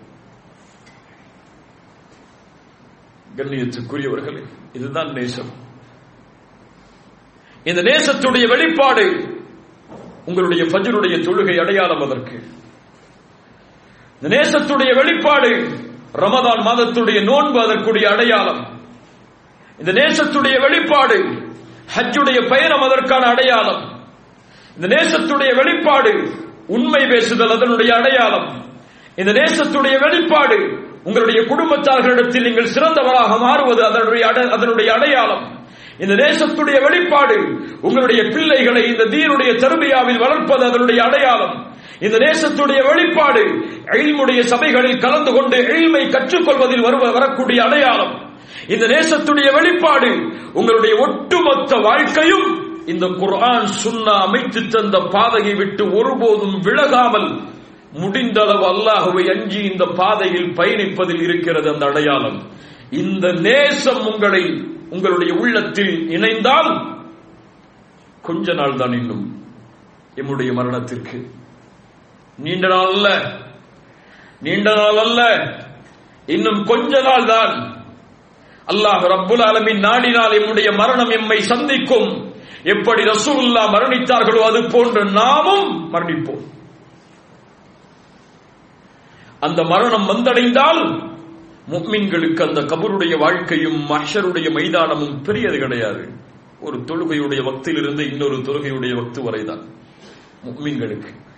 [3.37, 5.53] கண்ணியத்துக்குரியவர்களே இதுதான் நேசம்.
[7.65, 9.05] இந்த நேசத்துடைய வெளிப்பாடு
[10.27, 12.43] உங்களுடைய பஜருடைய தொழுகை அடையாளம் அதற்கு.
[14.23, 15.49] இந்த நேசத்துடைய வெளிப்பாடு
[16.15, 18.81] ரமதான் மாதத்துடைய நோன்பு அதற்குடைய அடையாளம்.
[19.79, 21.19] இந்த நேசத்துடைய வெளிப்பாடு
[21.97, 24.07] ஹஜ்ஜுடைய பயணம் அதற்கான அடையாளம்.
[24.81, 26.31] இந்த நேசத்துடைய வெளிப்பாடு
[26.67, 28.65] உண்மை பேசுதல் அதனுடைய அடையாளம்.
[29.17, 35.67] இந்த நேசத்துடைய வெளிப்பாடு உங்களுடைய குடும்பத்தார்களிடத்தில் நீங்கள் சிறந்தவராக மாறுவது அதனுடைய அட- அதனுடைய அடையாளம்.
[35.99, 41.72] இந்த நேசத்துடைய வெளிப்பாடு உங்களுடைய பிள்ளைகளை இந்த தீனுடைய தருமையாவில் வளர்ப்பது அதனுடைய அடையாளம்.
[42.01, 43.43] இந்த தேசத்துடைய வெளிப்பாடு
[43.95, 48.15] எழில்முடைய சபைகளில் கலந்து கொண்டு எழில்மை கற்றுக்கொள்வதில் வருவ வரக்கூடிய அடையாளம்.
[48.69, 50.11] இந்த நேசத்துடைய வெளிப்பாடு
[50.53, 52.47] உங்களுடைய ஒட்டுமொத்த வாழ்க்கையும்
[52.87, 57.29] இந்த குர்ஆன் சுன்னா அமைத்து தந்த பாதையை விட்டு ஒருபோதும் விலகாமல்
[57.93, 62.39] முடிந்த அளவு அல்லாஹுவை அஞ்சி இந்த பாதையில் பயணிப்பதில் இருக்கிறது அந்த அடையாளம்.
[62.91, 64.43] இந்த நேசம் உங்களை
[64.91, 66.71] உங்களுடைய உள்ளத்தில் இணைந்தால்
[68.23, 69.25] கொஞ்ச நாள் தான் இன்னும்
[70.17, 71.19] எம்முடைய மரணத்திற்கு
[72.37, 73.33] நீண்ட நாள் அல்ல.
[74.41, 75.37] நீண்ட நாள் அல்ல.
[76.27, 77.77] இன்னும் கொஞ்ச நாள் தான்.
[78.67, 82.35] அல்லாஹ் ரப்புல் அலமின் நாடினால் எம்முடைய மரணம் எம்மை சந்திக்கும்.
[82.63, 86.51] எப்படி ரசூல்லா மரணித்தார்களோ அது போன்று நாமும் மரணிப்போம்.
[89.41, 91.11] அந்த மரணம் வந்தடைந்தால்
[91.71, 96.09] முக்மின்களுக்கு அந்த கபருடைய வாழ்க்கையும் மஷருடைய மைதானமும் பெரியது கிடையாது.
[96.61, 99.65] ஒரு தொழுகையுடைய வக்திலிருந்து இன்னொரு தொழுகையுடைய வக்து வரைதான்.
[100.45, 101.31] முக்மின்களுக்கு.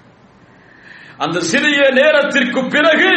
[1.19, 3.13] அந்த சிறிய நேரத்திற்கு பிறகு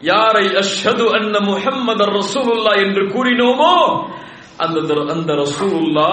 [0.00, 3.74] யாரை அஷ்ஹது அன்ன முஹம்மது ரசூலுல்லா என்று கூறினோமோ
[4.58, 4.78] அந்த
[5.10, 6.10] அந்த ரசூலுல்லா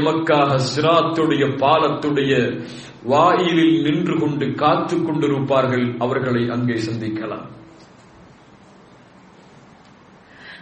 [0.00, 2.32] எமக்காக சிராத்துடைய பாலத்துடைய
[3.04, 7.46] வாயிலில் நின்று கொண்டு காத்து கொண்டிருப்பார்கள் அவர்களை அங்கே சந்திக்கலாம்.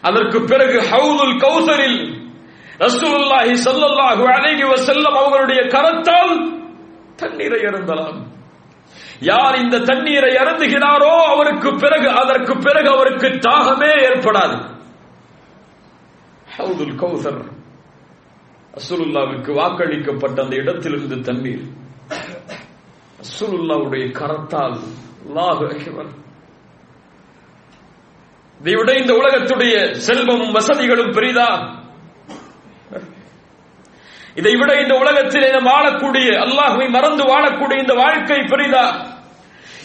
[0.02, 2.00] அதற்கு பிறகு ஹவுதுல் கௌசரில்
[2.78, 6.34] ரசூலுல்லாஹி சல்லல்லாஹு அலைஹி வஸல்லம் அவர்களுடைய கரத்தால்
[7.16, 8.20] தண்ணீரை இறந்தலாம்
[9.20, 14.56] யார் இந்த தண்ணீரை அருந்துகிறாரோ அவருக்கு பிறகு அதற்கு பிறகு அவருக்கு தாகமே ஏற்படாது.
[16.56, 17.42] ஹவுதுல் கௌசர்
[18.74, 21.64] ரசூலுல்லாவுக்கு வாக்களிக்கப்பட்ட அந்த இடத்திலிருந்து தண்ணீர்.
[23.22, 24.78] அசுலுல்லாவுடைய கரத்தால்
[25.26, 26.12] இதைவிட
[28.60, 29.74] இதை விட இந்த உலகத்துடைய
[30.06, 31.50] செல்வமும் வசதிகளும் பெரிதா?
[34.34, 39.09] இதை விட இந்த உலகத்தில் நாம் வாழக்கூடிய அல்லாஹுவை மறந்து வாழக்கூடிய இந்த வாழ்க்கை பெரிதா?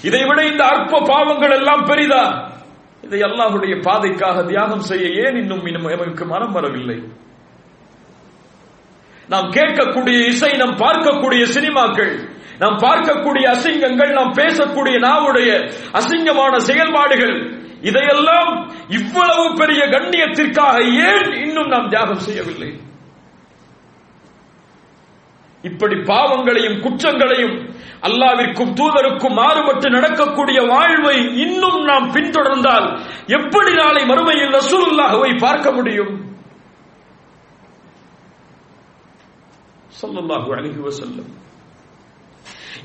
[0.05, 2.23] இதை விட இந்த அற்ப பாவங்கள் எல்லாம் பெரிதா?
[3.03, 6.97] இதை அல்லாஹுடைய பாதைக்காக தியாகம் செய்ய ஏன் இன்னும் இன்னும் எமக்கு மனம் வரவில்லை?
[9.29, 12.13] நாம் கேட்கக்கூடிய இசை நாம் பார்க்கக்கூடிய சினிமாக்கள்
[12.59, 15.49] நாம் பார்க்கக்கூடிய அசிங்கங்கள் நாம் பேசக்கூடிய நாவுடைய
[15.91, 17.35] அசிங்கமான செயல்பாடுகள்
[17.81, 18.51] இதையெல்லாம்
[18.89, 20.75] இவ்வளவு பெரிய கண்ணியத்திற்காக
[21.07, 22.69] ஏன் இன்னும் நாம் தியாகம் செய்யவில்லை?
[25.69, 27.55] இப்படி பாவங்களையும் குற்றங்களையும்
[28.07, 32.87] அல்லாவிற்கும் தூதருக்கும் மாறுபட்டு நடக்கக்கூடிய வாழ்வை இன்னும் நாம் பின்தொடர்ந்தால்
[33.37, 36.13] எப்படி நாளை மறுமையில் ரசூலுல்லாஹுவை பார்க்க முடியும்?
[39.99, 40.79] ஸல்லல்லாஹு அலைஹி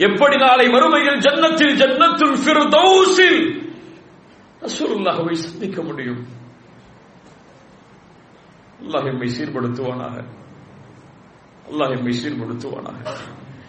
[0.07, 3.41] எப்படி நாளை மறுமையில் ஜன்னத்தில் ஜன்னத்துல் ஃபிர்தௌஸில்
[4.67, 6.21] ரசூலுல்லாஹுவை சந்திக்க முடியும்?
[8.83, 10.17] அல்லாஹ் எம்மை சீர்படுத்துவானாக.
[11.71, 13.17] அல்லாஹ் எம்மை சீர்படுத்துவானாக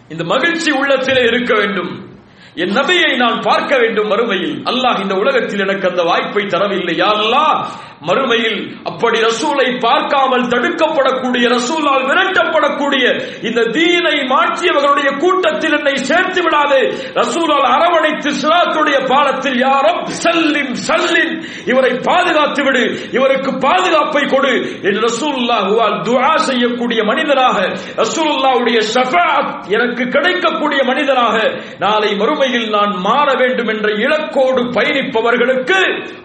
[0.08, 2.11] இந்த மகிழ்ச்சி உள்ளத்திலே இருக்க வேண்டும்.
[2.54, 4.62] என் நபியை நான் பார்க்க வேண்டும் மறுமையில்.
[4.64, 6.94] அல்லாஹ் இந்த உலகத்தில் எனக்கு அந்த வாய்ப்பை தரவில்லை.
[6.94, 7.66] யா அல்லாஹ்
[8.06, 13.04] மறுமையில் அப்படி ரசூலை பார்க்காமல் தடுக்கப்படக்கூடிய ரசூலால் விரட்டப்படக்கூடிய
[13.42, 16.80] இந்த தீனை மாற்றியவர்களுடைய கூட்டத்தில் என்னை சேர்த்து விடாது.
[17.14, 22.84] ரசூலால் அரவணைத்து சிராத்துடைய பாலத்தில் யாரும் சல்லிம் சல்லிம் இவரை பாதுகாத்து விடு.
[23.12, 24.54] இவருக்கு பாதுகாப்பை கொடு.
[24.82, 27.58] என்று ரசூல்லாஹுவால் துஆ செய்யக்கூடிய மனிதராக
[27.96, 31.36] ரசூல்லாவுடைய ஷஃபாத் எனக்கு கிடைக்கக்கூடிய மனிதராக
[31.78, 35.78] நாளை மறுமையில் நான் மாற வேண்டும் என்ற இலக்கோடு பயணிப்பவர்களுக்கு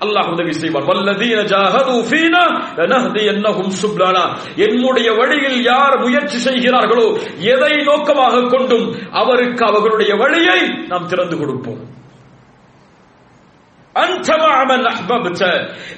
[0.06, 0.88] அல்லாஹ் உதவி செய்வார்.
[0.90, 2.44] வல்லதீன ஜாஹது ஃபீனா
[2.80, 4.24] லனஹ்தியன்னஹும் சுப்லானா.
[4.68, 7.08] என்னுடைய வழியில் யார் முயற்சி செய்கிறார்களோ
[7.54, 8.88] எதை நோக்கமாக கொண்டும்
[9.22, 11.82] அவருக்கு அவர்களுடைய வழியை நாம் திறந்து கொடுப்போம்.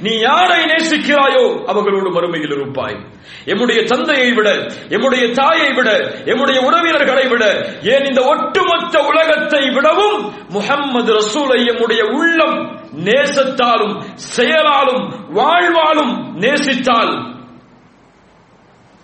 [0.02, 3.00] நீ யாரை நேசிக்கிறாயோ அவர்களோடு மறுமையில் இருப்பாய்.
[3.46, 4.50] எம்முடைய தந்தையை விட
[4.90, 5.90] எம்முடைய தாயை விட
[6.26, 7.44] எம்முடைய உறவினர்களை விட
[7.84, 12.58] ஏன் இந்த ஒட்டுமொத்த உலகத்தை விடவும் முஹம்மது ரசூலை எம்முடைய உள்ளம்
[12.96, 15.04] நேசத்தாலும் செயலாலும்
[15.36, 17.14] வாழ்வாலும் நேசித்தால்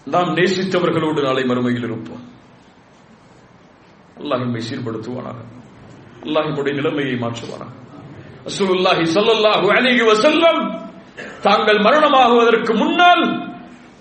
[0.06, 2.24] நாம் நேசித்தவர்களோடு நாளை மறுமையில் இருப்போம்.
[4.20, 5.40] அல்லாஹ் நம்மை சீர்படுத்துவானாக.
[6.24, 7.84] அல்லாஹ் நம்முடைய நிலைமையை மாற்றுவானாக.
[8.48, 10.60] ரசூலுல்லாஹி ஸல்லல்லாஹு அலிஹி வசல்லம்
[11.42, 13.24] தாங்கள் மரணமாகுவதற்கு முன்னால்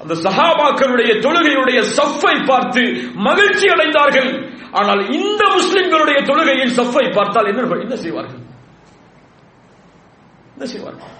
[0.02, 2.82] அந்த சஹாபாக்களுடைய தொழுகையுடைய சஃப்பை பார்த்து
[3.26, 4.30] மகிழ்ச்சி அடைந்தார்கள்.
[4.78, 8.42] ஆனால் இந்த முஸ்லிம்களுடைய தொழுகையில் சஃப்பை பார்த்தால் என்ன என்ன செய்வார்கள்?
[10.54, 11.12] என்ன செய்வார்கள்?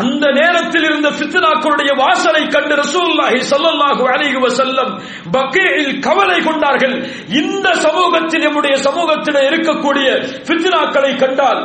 [0.00, 4.90] அந்த நேரத்தில் இருந்த பித்னாக்களுடைய வாசலை கண்டு ரசூல்லாஹி ஸல்லல்லாஹு அலைஹி வஸல்லம்
[5.36, 6.96] பக்கீல் கவலை கொண்டார்கள்.
[7.42, 10.08] இந்த சமூகத்தில் நம்முடைய சமூகத்தில் இருக்கக்கூடிய
[10.48, 11.62] பித்னாக்களை கண்டால்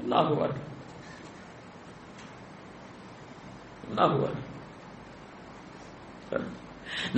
[0.00, 0.66] என்ன ஆகுவார்கள்?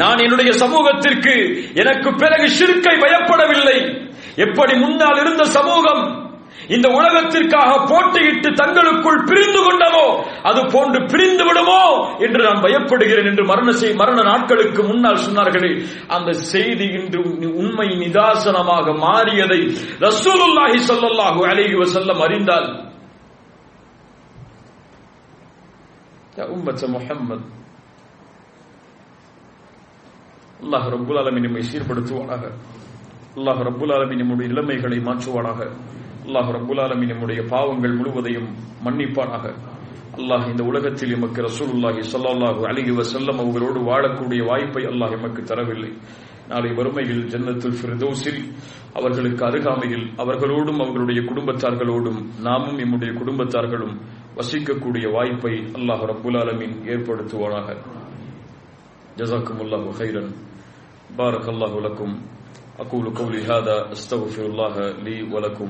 [0.00, 1.32] நான் என்னுடைய சமூகத்திற்கு
[1.82, 3.78] எனக்கு பிறகு சிறுக்கை பயப்படவில்லை.
[4.44, 6.02] எப்படி முன்னால் இருந்த சமூகம்
[6.76, 10.06] இந்த உலகத்திற்காக போட்டியிட்டு தங்களுக்குள் பிரிந்து கொண்டமோ
[10.48, 11.80] அது போன்று பிரிந்து விடுமோ
[12.24, 15.72] என்று நான் பயப்படுகிறேன் என்று மரண செய் மரண நாட்களுக்கு முன்னால் சொன்னார்களே
[16.16, 17.20] அந்த செய்தி இன்று
[17.62, 19.60] உண்மை நிதாசனமாக மாறியதை
[20.06, 22.68] ரசூலுல்லாஹி ஸல்லல்லாஹு அலைஹி வசல்லம் அறிந்தால்
[26.54, 27.48] உம்மத் முஹம்மத்
[30.62, 32.44] அல்லாஹ் ரபுல் ஆலமீன் நம்மை சீர்படுத்துவானாக
[33.38, 35.60] அல்லாஹ் ரபுல் ஆலமீன் நம்முடைய நிலைமைகளை மாற்றுவானாக.
[36.25, 38.49] அல்லாஹ் ரப்புல் ஆலமீன் நம்முடைய பாவங்கள் முழுவதையும்
[38.85, 39.45] மன்னிப்பானாக
[40.17, 45.91] அல்லாஹ் இந்த உலகத்தில் எமக்கு ரசூலுல்லாஹி ஸல்லல்லாஹு அலைஹி வஸல்லம் அவர்களோடு வாழக்கூடிய வாய்ப்பை அல்லாஹ் எமக்கு தரவில்லை
[46.51, 48.41] நாளை வறுமையில் ஜன்னத்துல் ஃபிர்தௌஸில்
[48.97, 53.95] அவர்களுக்கு அருகாமையில் அவர்களோடும் அவர்களுடைய குடும்பத்தார்களோடும் நாமும் எம்முடைய குடும்பத்தார்களும்
[54.37, 57.67] வசிக்கக்கூடிய வாய்ப்பை அல்லாஹ் ரப்புல் ஆலமீன் ஏற்படுத்துவானாக
[59.19, 60.23] ஜஸாக்குமுல்லாஹு خيرا
[61.17, 62.09] بارك الله لكم
[62.79, 65.69] أقول قولي هذا أستغفر الله لي ولكم